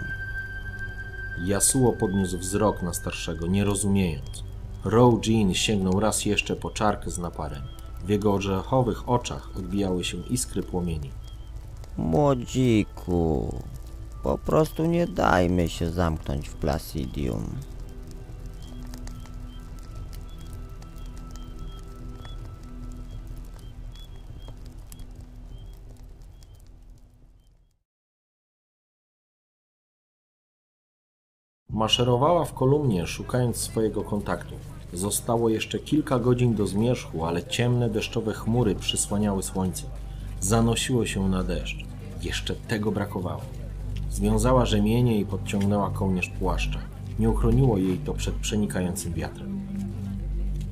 Yasuo 1.46 1.92
podniósł 1.92 2.38
wzrok 2.38 2.82
na 2.82 2.94
starszego, 2.94 3.46
nie 3.46 3.64
rozumiejąc. 3.64 4.44
Row 4.84 5.26
Jean 5.26 5.54
sięgnął 5.54 6.00
raz 6.00 6.24
jeszcze 6.24 6.56
po 6.56 6.70
czarkę 6.70 7.10
z 7.10 7.18
naparem. 7.18 7.62
W 8.04 8.08
jego 8.08 8.34
orzechowych 8.34 9.08
oczach 9.08 9.50
odbijały 9.56 10.04
się 10.04 10.16
iskry 10.16 10.62
płomieni. 10.62 11.10
Młodziku, 11.96 13.54
po 14.22 14.38
prostu 14.38 14.86
nie 14.86 15.06
dajmy 15.06 15.68
się 15.68 15.90
zamknąć 15.90 16.48
w 16.48 16.54
Placidium. 16.54 17.44
Maszerowała 31.78 32.44
w 32.44 32.54
kolumnie, 32.54 33.06
szukając 33.06 33.56
swojego 33.56 34.02
kontaktu. 34.02 34.54
Zostało 34.92 35.48
jeszcze 35.48 35.78
kilka 35.78 36.18
godzin 36.18 36.54
do 36.54 36.66
zmierzchu, 36.66 37.24
ale 37.24 37.42
ciemne 37.42 37.90
deszczowe 37.90 38.32
chmury 38.32 38.74
przysłaniały 38.74 39.42
słońce. 39.42 39.82
Zanosiło 40.40 41.06
się 41.06 41.28
na 41.28 41.44
deszcz. 41.44 41.84
Jeszcze 42.22 42.54
tego 42.54 42.92
brakowało. 42.92 43.40
Związała 44.10 44.66
rzemienie 44.66 45.18
i 45.20 45.26
podciągnęła 45.26 45.90
kołnierz 45.90 46.28
płaszcza. 46.38 46.78
Nie 47.18 47.30
uchroniło 47.30 47.78
jej 47.78 47.98
to 47.98 48.14
przed 48.14 48.34
przenikającym 48.34 49.12
wiatrem. 49.12 49.60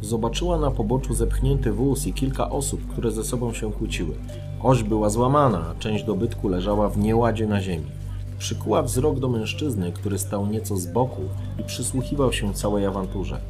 Zobaczyła 0.00 0.58
na 0.58 0.70
poboczu 0.70 1.14
zepchnięty 1.14 1.72
wóz 1.72 2.06
i 2.06 2.12
kilka 2.12 2.50
osób, 2.50 2.86
które 2.86 3.10
ze 3.10 3.24
sobą 3.24 3.52
się 3.52 3.72
kłóciły. 3.72 4.14
Oś 4.62 4.82
była 4.82 5.10
złamana, 5.10 5.66
a 5.70 5.80
część 5.80 6.04
dobytku 6.04 6.48
leżała 6.48 6.88
w 6.88 6.98
nieładzie 6.98 7.46
na 7.46 7.60
ziemi. 7.60 7.95
Przykuła 8.38 8.82
wzrok 8.82 9.18
do 9.18 9.28
mężczyzny, 9.28 9.92
który 9.92 10.18
stał 10.18 10.46
nieco 10.46 10.76
z 10.76 10.86
boku 10.86 11.22
i 11.60 11.64
przysłuchiwał 11.64 12.32
się 12.32 12.54
całej 12.54 12.86
awanturze. 12.86 13.40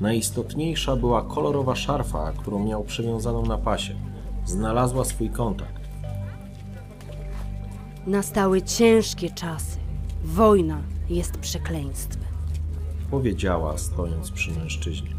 Najistotniejsza 0.00 0.96
była 0.96 1.22
kolorowa 1.22 1.76
szarfa, 1.76 2.32
którą 2.32 2.64
miał 2.64 2.84
przewiązaną 2.84 3.46
na 3.46 3.58
pasie. 3.58 3.94
Znalazła 4.44 5.04
swój 5.04 5.30
kontakt. 5.30 5.82
Nastały 8.06 8.62
ciężkie 8.62 9.30
czasy. 9.30 9.78
Wojna 10.24 10.82
jest 11.08 11.38
przekleństwem. 11.38 12.22
Powiedziała, 13.10 13.78
stojąc 13.78 14.30
przy 14.30 14.50
mężczyźnie. 14.50 15.10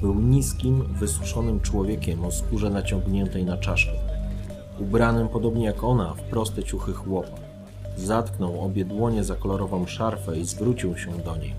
Był 0.00 0.14
niskim, 0.14 0.84
wysuszonym 0.84 1.60
człowiekiem 1.60 2.24
o 2.24 2.30
skórze 2.30 2.70
naciągniętej 2.70 3.44
na 3.44 3.56
czaszkę. 3.56 3.92
Ubranym 4.78 5.28
podobnie 5.28 5.64
jak 5.64 5.84
ona 5.84 6.14
w 6.14 6.22
proste 6.22 6.64
ciuchy 6.64 6.92
chłopa. 6.92 7.47
Zatknął 8.04 8.60
obie 8.60 8.84
dłonie 8.84 9.24
za 9.24 9.34
kolorową 9.34 9.86
szarfę 9.86 10.38
i 10.38 10.44
zwrócił 10.44 10.96
się 10.96 11.10
do 11.10 11.36
niej. 11.36 11.54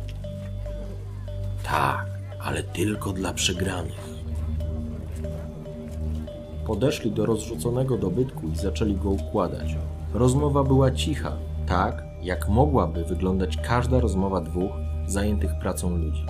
Tak, 1.64 2.06
ale 2.42 2.64
tylko 2.64 3.14
dla 3.14 3.34
przegranych. 3.34 4.10
Podeszli 6.68 7.12
do 7.12 7.26
rozrzuconego 7.26 7.98
dobytku 7.98 8.48
i 8.54 8.56
zaczęli 8.56 8.96
go 8.96 9.10
układać. 9.10 9.78
Rozmowa 10.14 10.64
była 10.64 10.92
cicha, 10.92 11.38
tak 11.68 12.04
jak 12.22 12.50
mogłaby 12.50 13.06
wyglądać 13.06 13.58
każda 13.58 14.00
rozmowa 14.00 14.42
dwóch 14.42 14.72
zajętych 15.08 15.52
pracą 15.60 15.98
ludzi. 15.98 16.26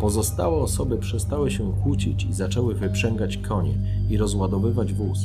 Pozostałe 0.00 0.56
osoby 0.56 0.98
przestały 0.98 1.50
się 1.50 1.72
kłócić 1.82 2.24
i 2.24 2.32
zaczęły 2.32 2.74
wyprzęgać 2.74 3.36
konie 3.36 3.74
i 4.10 4.16
rozładowywać 4.16 4.92
wóz. 4.92 5.18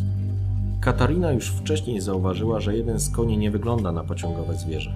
Katarina 0.84 1.32
już 1.32 1.50
wcześniej 1.50 2.02
zauważyła, 2.02 2.60
że 2.60 2.78
jeden 2.78 3.00
z 3.00 3.10
koni 3.10 3.38
nie 3.38 3.52
wygląda 3.52 3.92
na 3.92 4.04
pociągowe 4.04 4.56
zwierzę. 4.56 4.94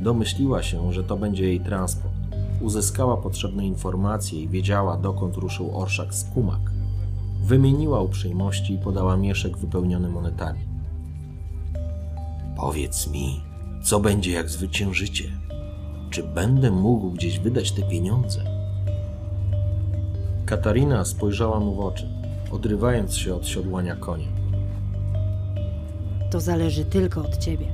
Domyśliła 0.00 0.62
się, 0.62 0.92
że 0.92 1.04
to 1.04 1.16
będzie 1.16 1.44
jej 1.44 1.60
transport. 1.60 2.14
Uzyskała 2.60 3.16
potrzebne 3.16 3.66
informacje 3.66 4.42
i 4.42 4.48
wiedziała, 4.48 4.96
dokąd 4.96 5.36
ruszył 5.36 5.78
orszak 5.80 6.14
z 6.14 6.24
Kumak. 6.24 6.60
Wymieniła 7.44 8.00
uprzejmości 8.00 8.74
i 8.74 8.78
podała 8.78 9.16
mieszek 9.16 9.56
wypełniony 9.56 10.08
monetami. 10.08 10.60
Powiedz 12.56 13.10
mi, 13.10 13.40
co 13.82 14.00
będzie 14.00 14.32
jak 14.32 14.48
zwyciężycie? 14.48 15.24
Czy 16.10 16.22
będę 16.22 16.70
mógł 16.70 17.10
gdzieś 17.10 17.38
wydać 17.38 17.72
te 17.72 17.82
pieniądze? 17.82 18.44
Katarina 20.46 21.04
spojrzała 21.04 21.60
mu 21.60 21.74
w 21.74 21.80
oczy, 21.80 22.08
odrywając 22.52 23.16
się 23.16 23.34
od 23.34 23.46
siodłania 23.46 23.96
konia. 23.96 24.39
To 26.30 26.40
zależy 26.40 26.84
tylko 26.84 27.20
od 27.20 27.36
ciebie. 27.38 27.66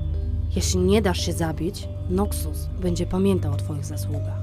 Jeśli 0.56 0.80
nie 0.80 1.02
dasz 1.02 1.20
się 1.20 1.32
zabić, 1.32 1.88
Noxus 2.10 2.68
będzie 2.82 3.06
pamiętał 3.06 3.52
o 3.52 3.56
twoich 3.56 3.84
zasługach. 3.84 4.40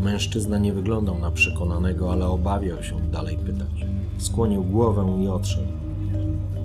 Mężczyzna 0.00 0.58
nie 0.58 0.72
wyglądał 0.72 1.18
na 1.18 1.30
przekonanego, 1.30 2.12
ale 2.12 2.26
obawiał 2.26 2.82
się 2.82 3.00
dalej 3.00 3.36
pytać. 3.36 3.86
Skłonił 4.18 4.64
głowę 4.64 5.18
i 5.24 5.28
odszedł. 5.28 5.68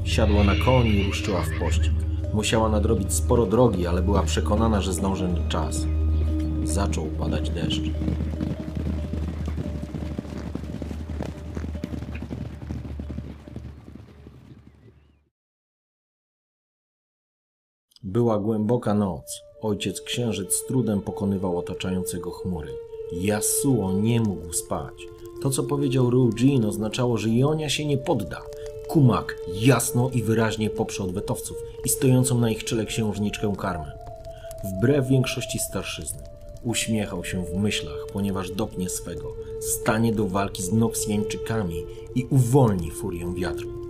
Siadła 0.04 0.43
na 0.43 0.56
koń 0.65 0.88
i 0.88 1.04
ruszyła 1.04 1.41
w 1.41 1.60
pościg. 1.60 1.93
Musiała 2.34 2.69
nadrobić 2.69 3.13
sporo 3.13 3.45
drogi, 3.45 3.88
ale 3.88 4.02
była 4.02 4.23
przekonana, 4.23 4.82
że 4.82 4.93
zdąży 4.93 5.28
na 5.28 5.47
czas. 5.49 5.86
Zaczął 6.63 7.06
padać 7.06 7.49
deszcz. 7.49 7.82
Była 18.13 18.39
głęboka 18.39 18.93
noc. 18.93 19.43
Ojciec 19.62 20.02
księżyc 20.02 20.54
z 20.54 20.65
trudem 20.65 21.02
pokonywał 21.02 21.58
otaczające 21.58 22.17
go 22.17 22.32
chmury. 22.32 22.73
Yasuo 23.12 23.93
nie 23.93 24.21
mógł 24.21 24.54
spać. 24.54 24.93
To, 25.41 25.49
co 25.49 25.63
powiedział 25.63 26.10
Ryujin, 26.10 26.65
oznaczało, 26.65 27.17
że 27.17 27.30
Jonia 27.30 27.69
się 27.69 27.86
nie 27.86 27.97
podda. 27.97 28.41
Kumak 28.88 29.36
jasno 29.54 30.10
i 30.10 30.23
wyraźnie 30.23 30.69
poprze 30.69 31.04
odwetowców 31.04 31.58
i 31.86 31.89
stojącą 31.89 32.39
na 32.39 32.49
ich 32.49 32.63
czele 32.63 32.86
księżniczkę 32.86 33.54
karmę. 33.58 33.91
Wbrew 34.63 35.08
większości 35.08 35.60
starszyzny. 35.60 36.23
Uśmiechał 36.63 37.23
się 37.23 37.45
w 37.45 37.56
myślach, 37.56 38.08
ponieważ 38.13 38.52
dopnie 38.52 38.89
swego, 38.89 39.34
stanie 39.62 40.13
do 40.13 40.28
walki 40.28 40.64
z 40.64 40.74
Noksjańczykami 40.74 41.84
i 42.16 42.26
uwolni 42.26 42.91
furię 42.91 43.34
wiatru. 43.36 43.83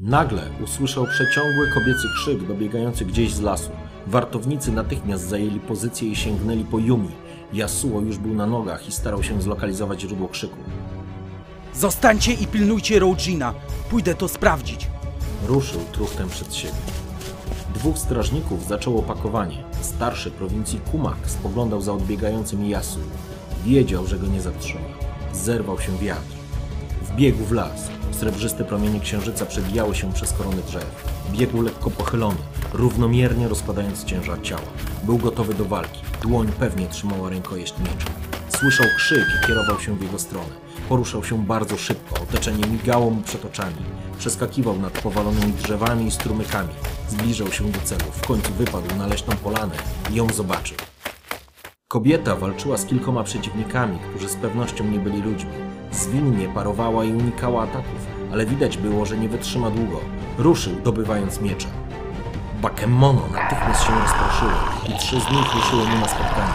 Nagle 0.00 0.42
usłyszał 0.64 1.06
przeciągły 1.06 1.70
kobiecy 1.74 2.08
krzyk 2.14 2.46
dobiegający 2.46 3.04
gdzieś 3.04 3.32
z 3.32 3.40
lasu. 3.40 3.70
Wartownicy 4.06 4.72
natychmiast 4.72 5.28
zajęli 5.28 5.60
pozycję 5.60 6.08
i 6.08 6.16
sięgnęli 6.16 6.64
po 6.64 6.78
Yumi. 6.78 7.08
Yasuo 7.52 8.00
już 8.00 8.18
był 8.18 8.34
na 8.34 8.46
nogach 8.46 8.88
i 8.88 8.92
starał 8.92 9.22
się 9.22 9.42
zlokalizować 9.42 10.00
źródło 10.00 10.28
krzyku. 10.28 10.56
Zostańcie 11.74 12.32
i 12.32 12.46
pilnujcie 12.46 12.98
Rojina. 12.98 13.54
Pójdę 13.90 14.14
to 14.14 14.28
sprawdzić. 14.28 14.86
Ruszył 15.46 15.80
truchtem 15.92 16.28
przed 16.28 16.54
siebie. 16.54 16.74
Dwóch 17.74 17.98
strażników 17.98 18.68
zaczęło 18.68 19.02
pakowanie. 19.02 19.64
Starszy 19.80 20.30
prowincji 20.30 20.80
Kumak 20.90 21.18
spoglądał 21.26 21.80
za 21.80 21.92
odbiegającym 21.92 22.64
Yasuo. 22.64 23.02
Wiedział, 23.64 24.06
że 24.06 24.18
go 24.18 24.26
nie 24.26 24.40
zatrzyma. 24.40 24.88
zerwał 25.32 25.80
się 25.80 25.98
wiatr. 25.98 26.34
Wbiegł 27.02 27.44
w 27.44 27.52
las. 27.52 27.99
Srebrzyste 28.10 28.64
promienie 28.64 29.00
księżyca 29.00 29.46
przebijały 29.46 29.94
się 29.94 30.12
przez 30.12 30.32
korony 30.32 30.62
drzew. 30.62 31.04
Biegł 31.32 31.62
lekko 31.62 31.90
pochylony, 31.90 32.38
równomiernie 32.72 33.48
rozkładając 33.48 34.04
ciężar 34.04 34.42
ciała. 34.42 34.62
Był 35.02 35.18
gotowy 35.18 35.54
do 35.54 35.64
walki. 35.64 36.00
Dłoń 36.22 36.48
pewnie 36.58 36.86
trzymała 36.86 37.30
rękojeść 37.30 37.74
miecza. 37.78 38.10
Słyszał 38.58 38.86
krzyk 38.96 39.24
i 39.38 39.46
kierował 39.46 39.80
się 39.80 39.96
w 39.96 40.02
jego 40.02 40.18
stronę. 40.18 40.50
Poruszał 40.88 41.24
się 41.24 41.44
bardzo 41.46 41.76
szybko, 41.76 42.22
otoczenie 42.22 42.66
migało 42.66 43.10
mu 43.10 43.22
przed 43.22 43.44
oczami. 43.44 43.76
Przeskakiwał 44.18 44.78
nad 44.78 45.02
powalonymi 45.02 45.52
drzewami 45.52 46.06
i 46.06 46.10
strumykami. 46.10 46.74
Zbliżał 47.08 47.52
się 47.52 47.64
do 47.64 47.80
celu. 47.80 48.04
W 48.12 48.26
końcu 48.26 48.52
wypadł 48.52 48.96
na 48.96 49.06
leśną 49.06 49.36
polanę 49.36 49.74
i 50.10 50.14
ją 50.14 50.26
zobaczył. 50.28 50.76
Kobieta 51.88 52.36
walczyła 52.36 52.76
z 52.76 52.86
kilkoma 52.86 53.24
przeciwnikami, 53.24 53.98
którzy 54.10 54.28
z 54.28 54.36
pewnością 54.36 54.84
nie 54.84 54.98
byli 54.98 55.22
ludźmi. 55.22 55.69
Zwinnie 55.92 56.48
parowała 56.48 57.04
i 57.04 57.12
unikała 57.12 57.62
ataków, 57.62 58.06
ale 58.32 58.46
widać 58.46 58.76
było, 58.76 59.06
że 59.06 59.18
nie 59.18 59.28
wytrzyma 59.28 59.70
długo. 59.70 60.00
Ruszył, 60.38 60.72
dobywając 60.84 61.40
miecza. 61.40 61.68
Bakemono 62.62 63.22
natychmiast 63.32 63.82
się 63.84 63.92
rozproszyły 64.02 64.52
i 64.88 64.98
trzy 64.98 65.20
z 65.20 65.30
nich 65.30 65.54
ruszyły 65.54 65.84
mu 65.84 65.98
na 66.00 66.08
spotkanie. 66.08 66.52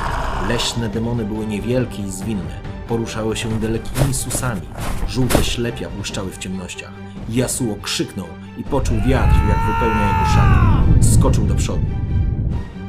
Leśne 0.47 0.89
demony 0.89 1.25
były 1.25 1.47
niewielkie 1.47 2.03
i 2.03 2.11
zwinne. 2.11 2.61
Poruszały 2.87 3.37
się 3.37 3.59
dalekimi 3.59 4.13
susami. 4.13 4.61
Żółte 5.07 5.43
ślepia 5.43 5.89
błyszczały 5.89 6.31
w 6.31 6.37
ciemnościach. 6.37 6.91
Yasuo 7.29 7.75
krzyknął 7.81 8.27
i 8.57 8.63
poczuł 8.63 8.97
wiatr, 9.07 9.35
jak 9.49 9.59
wypełnia 9.67 10.07
jego 10.07 10.25
szaty. 10.35 11.13
Skoczył 11.13 11.45
do 11.45 11.55
przodu. 11.55 11.85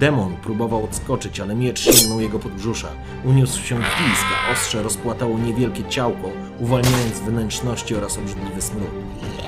Demon 0.00 0.36
próbował 0.36 0.84
odskoczyć, 0.84 1.40
ale 1.40 1.54
miecz 1.54 1.80
sięgnął 1.80 2.20
jego 2.20 2.38
podbrzusza. 2.38 2.88
Uniósł 3.24 3.62
się 3.62 3.76
w 3.76 3.78
pisk, 3.78 4.26
a 4.48 4.52
ostrze 4.52 4.82
rozpłatało 4.82 5.38
niewielkie 5.38 5.84
ciałko, 5.84 6.28
uwalniając 6.60 7.20
wnętrzności 7.20 7.94
oraz 7.94 8.18
obrzydliwy 8.18 8.62
smród. 8.62 8.90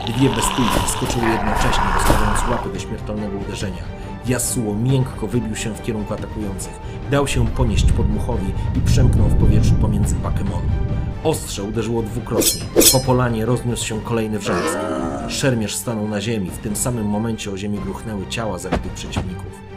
Dwie 0.07 0.29
bestyjki 0.29 0.81
wskoczyły 0.87 1.25
jednocześnie, 1.25 1.85
rozstawiając 1.95 2.41
łapy 2.51 2.73
do 2.73 2.79
śmiertelnego 2.79 3.37
uderzenia. 3.37 3.83
Yasuo 4.29 4.75
miękko 4.75 5.27
wybił 5.27 5.57
się 5.57 5.75
w 5.75 5.83
kierunku 5.83 6.15
atakujących. 6.15 6.73
Dał 7.11 7.27
się 7.27 7.47
ponieść 7.47 7.93
podmuchowi 7.93 8.53
i 8.77 8.81
przemknął 8.81 9.29
w 9.29 9.41
powietrzu 9.41 9.75
pomiędzy 9.75 10.15
Bakemon. 10.15 10.63
Ostrze 11.25 11.63
uderzyło 11.63 12.03
dwukrotnie. 12.03 12.63
Po 12.93 13.01
polanie 13.01 13.47
rozniósł 13.47 13.87
się 13.87 14.01
kolejny 14.01 14.39
wrzask. 14.39 14.79
Szermierz 15.29 15.75
stanął 15.75 16.09
na 16.09 16.21
ziemi. 16.21 16.51
W 16.51 16.59
tym 16.59 16.77
samym 16.77 17.07
momencie 17.07 17.51
o 17.51 17.57
ziemię 17.57 17.79
gruchnęły 17.79 18.27
ciała 18.27 18.59
zabitych 18.59 18.93
przeciwników. 18.93 19.68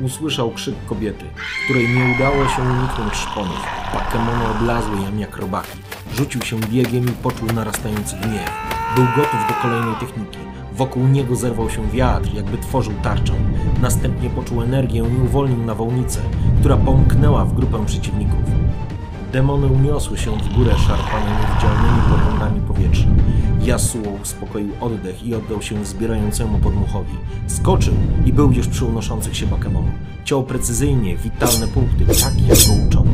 Usłyszał 0.00 0.50
krzyk 0.50 0.74
kobiety, 0.86 1.24
której 1.64 1.88
nie 1.88 2.14
udało 2.14 2.48
się 2.48 2.62
uniknąć 2.62 3.14
szponów. 3.14 3.62
Bakemony 3.94 4.46
oblazły 4.46 4.96
ją 4.96 5.18
jak 5.18 5.36
robaki. 5.36 5.78
Rzucił 6.14 6.42
się 6.42 6.60
biegiem 6.60 7.04
i 7.04 7.12
poczuł 7.12 7.48
narastający 7.54 8.16
gniew. 8.16 8.50
Był 8.96 9.04
gotów 9.04 9.40
do 9.48 9.54
kolejnej 9.62 9.94
techniki. 9.94 10.38
Wokół 10.72 11.06
niego 11.06 11.36
zerwał 11.36 11.70
się 11.70 11.90
wiatr, 11.90 12.34
jakby 12.34 12.58
tworzył 12.58 12.94
tarczę. 13.02 13.32
Następnie 13.82 14.30
poczuł 14.30 14.62
energię 14.62 14.98
i 14.98 15.22
uwolnił 15.24 15.64
nawałnicę, 15.64 16.20
która 16.60 16.76
pomknęła 16.76 17.44
w 17.44 17.54
grupę 17.54 17.86
przeciwników. 17.86 18.44
Demony 19.32 19.66
uniosły 19.66 20.18
się 20.18 20.30
w 20.30 20.54
górę 20.56 20.74
szarpane 20.86 21.40
niewidzialnymi 21.40 22.02
porządami 22.10 22.60
powietrza. 22.60 23.08
Yasuo 23.68 24.10
uspokoił 24.22 24.72
oddech 24.80 25.22
i 25.22 25.34
oddał 25.34 25.62
się 25.62 25.82
wzbierającemu 25.82 26.58
podmuchowi. 26.58 27.14
Skoczył 27.46 27.94
i 28.26 28.32
był 28.32 28.52
już 28.52 28.68
przy 28.68 28.84
unoszących 28.84 29.36
się 29.36 29.46
Bakemonów. 29.46 29.94
Ciął 30.24 30.44
precyzyjnie 30.44 31.16
witalne 31.16 31.68
punkty, 31.68 32.06
tak 32.06 32.40
jak 32.48 32.58
go 32.58 32.86
uczono. 32.86 33.10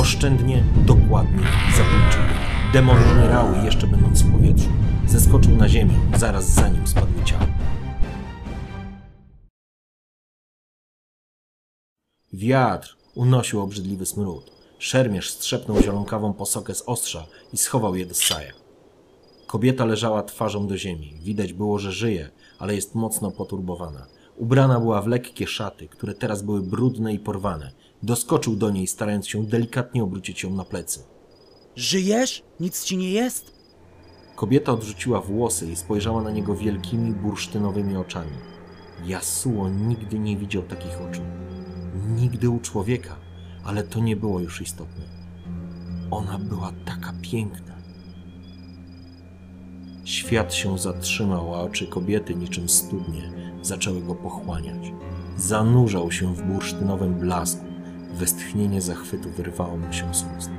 Oszczędnie, 0.00 0.64
dokładnie 0.86 1.42
i 1.42 1.76
zabójczo. 1.76 2.18
Demony 2.72 3.00
umierały 3.12 3.64
jeszcze 3.64 3.86
będąc 3.86 4.22
w 4.22 4.32
powietrzu. 4.32 4.68
Zeskoczył 5.06 5.56
na 5.56 5.68
ziemię, 5.68 5.94
zaraz 6.16 6.48
za 6.48 6.68
nim 6.68 6.86
spadły 6.86 7.24
ciała. 7.24 7.46
Wiatr 12.32 12.96
unosił 13.14 13.60
obrzydliwy 13.60 14.06
smród. 14.06 14.50
Szermierz 14.78 15.30
strzepnął 15.30 15.82
zielonkawą 15.82 16.32
posokę 16.32 16.74
z 16.74 16.82
ostrza 16.86 17.26
i 17.52 17.56
schował 17.56 17.96
je 17.96 18.06
do 18.06 18.14
saja. 18.14 18.67
Kobieta 19.48 19.84
leżała 19.84 20.22
twarzą 20.22 20.66
do 20.66 20.76
ziemi. 20.76 21.14
Widać 21.22 21.52
było, 21.52 21.78
że 21.78 21.92
żyje, 21.92 22.30
ale 22.58 22.74
jest 22.74 22.94
mocno 22.94 23.30
poturbowana. 23.30 24.06
Ubrana 24.36 24.80
była 24.80 25.02
w 25.02 25.06
lekkie 25.06 25.46
szaty, 25.46 25.88
które 25.88 26.14
teraz 26.14 26.42
były 26.42 26.62
brudne 26.62 27.14
i 27.14 27.18
porwane. 27.18 27.72
Doskoczył 28.02 28.56
do 28.56 28.70
niej, 28.70 28.86
starając 28.86 29.28
się 29.28 29.46
delikatnie 29.46 30.02
obrócić 30.04 30.42
ją 30.42 30.50
na 30.50 30.64
plecy. 30.64 31.04
Żyjesz? 31.76 32.42
Nic 32.60 32.84
ci 32.84 32.96
nie 32.96 33.12
jest? 33.12 33.52
Kobieta 34.36 34.72
odrzuciła 34.72 35.20
włosy 35.20 35.70
i 35.72 35.76
spojrzała 35.76 36.22
na 36.22 36.30
niego 36.30 36.54
wielkimi, 36.54 37.12
bursztynowymi 37.12 37.96
oczami. 37.96 38.36
Yasuo 39.06 39.68
nigdy 39.68 40.18
nie 40.18 40.36
widział 40.36 40.62
takich 40.62 41.00
oczu. 41.00 41.22
Nigdy 42.08 42.50
u 42.50 42.60
człowieka, 42.60 43.16
ale 43.64 43.82
to 43.82 44.00
nie 44.00 44.16
było 44.16 44.40
już 44.40 44.60
istotne. 44.60 45.04
Ona 46.10 46.38
była 46.38 46.72
taka 46.84 47.12
piękna. 47.22 47.67
Świat 50.08 50.54
się 50.54 50.78
zatrzymał, 50.78 51.54
a 51.54 51.60
oczy 51.60 51.86
kobiety 51.86 52.34
niczym 52.34 52.68
studnie 52.68 53.32
zaczęły 53.62 54.02
go 54.02 54.14
pochłaniać. 54.14 54.92
Zanurzał 55.36 56.12
się 56.12 56.34
w 56.34 56.42
bursztynowym 56.42 57.14
blasku. 57.14 57.64
Westchnienie 58.14 58.80
zachwytu 58.80 59.30
wyrwało 59.30 59.76
mu 59.76 59.92
się 59.92 60.14
z 60.14 60.24
ust. 60.38 60.50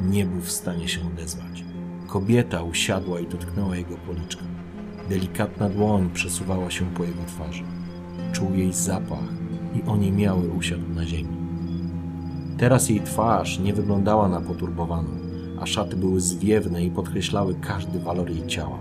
Nie 0.00 0.26
był 0.26 0.40
w 0.40 0.50
stanie 0.50 0.88
się 0.88 1.00
odezwać. 1.06 1.64
Kobieta 2.06 2.62
usiadła 2.62 3.20
i 3.20 3.26
dotknęła 3.26 3.76
jego 3.76 3.96
policzka. 3.96 4.44
Delikatna 5.08 5.68
dłoń 5.68 6.10
przesuwała 6.14 6.70
się 6.70 6.86
po 6.94 7.04
jego 7.04 7.24
twarzy. 7.26 7.64
Czuł 8.32 8.54
jej 8.54 8.72
zapach 8.72 9.28
i 9.74 9.88
oniemiały 9.88 10.48
usiadł 10.48 10.88
na 10.94 11.06
ziemi. 11.06 11.36
Teraz 12.58 12.88
jej 12.88 13.00
twarz 13.00 13.58
nie 13.58 13.72
wyglądała 13.72 14.28
na 14.28 14.40
poturbowaną, 14.40 15.19
a 15.60 15.66
szaty 15.66 15.96
były 15.96 16.20
zwiewne 16.20 16.84
i 16.84 16.90
podkreślały 16.90 17.54
każdy 17.54 17.98
walor 17.98 18.30
jej 18.30 18.46
ciała. 18.46 18.78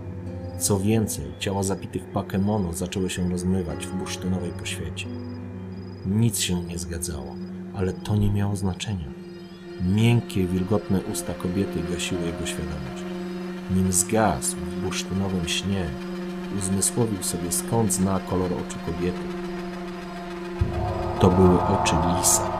Co 0.59 0.80
więcej, 0.80 1.25
ciała 1.39 1.63
zabitych 1.63 2.03
Pokemonów 2.03 2.77
zaczęły 2.77 3.09
się 3.09 3.30
rozmywać 3.30 3.88
w 3.88 3.95
bursztynowej 3.95 4.51
poświecie. 4.51 5.07
Nic 6.05 6.39
się 6.39 6.63
nie 6.63 6.77
zgadzało, 6.77 7.36
ale 7.75 7.93
to 7.93 8.15
nie 8.15 8.32
miało 8.32 8.55
znaczenia. 8.55 9.05
Miękkie, 9.95 10.47
wilgotne 10.47 11.01
usta 11.11 11.34
kobiety 11.34 11.80
gasiły 11.93 12.21
jego 12.21 12.45
świadomość. 12.45 13.03
Nim 13.75 13.91
zgasł 13.91 14.55
w 14.55 14.82
bursztynowym 14.82 15.47
śnie, 15.47 15.86
uzmysłowił 16.57 17.23
sobie 17.23 17.51
skąd 17.51 17.93
zna 17.93 18.19
kolor 18.19 18.53
oczu 18.53 18.77
kobiety. 18.86 19.19
To 21.19 21.30
były 21.30 21.61
oczy 21.61 21.95
lisa. 22.17 22.59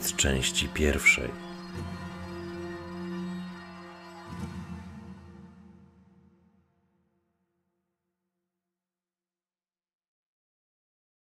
Koniec 0.00 0.16
części 0.16 0.68
pierwszej. 0.68 1.49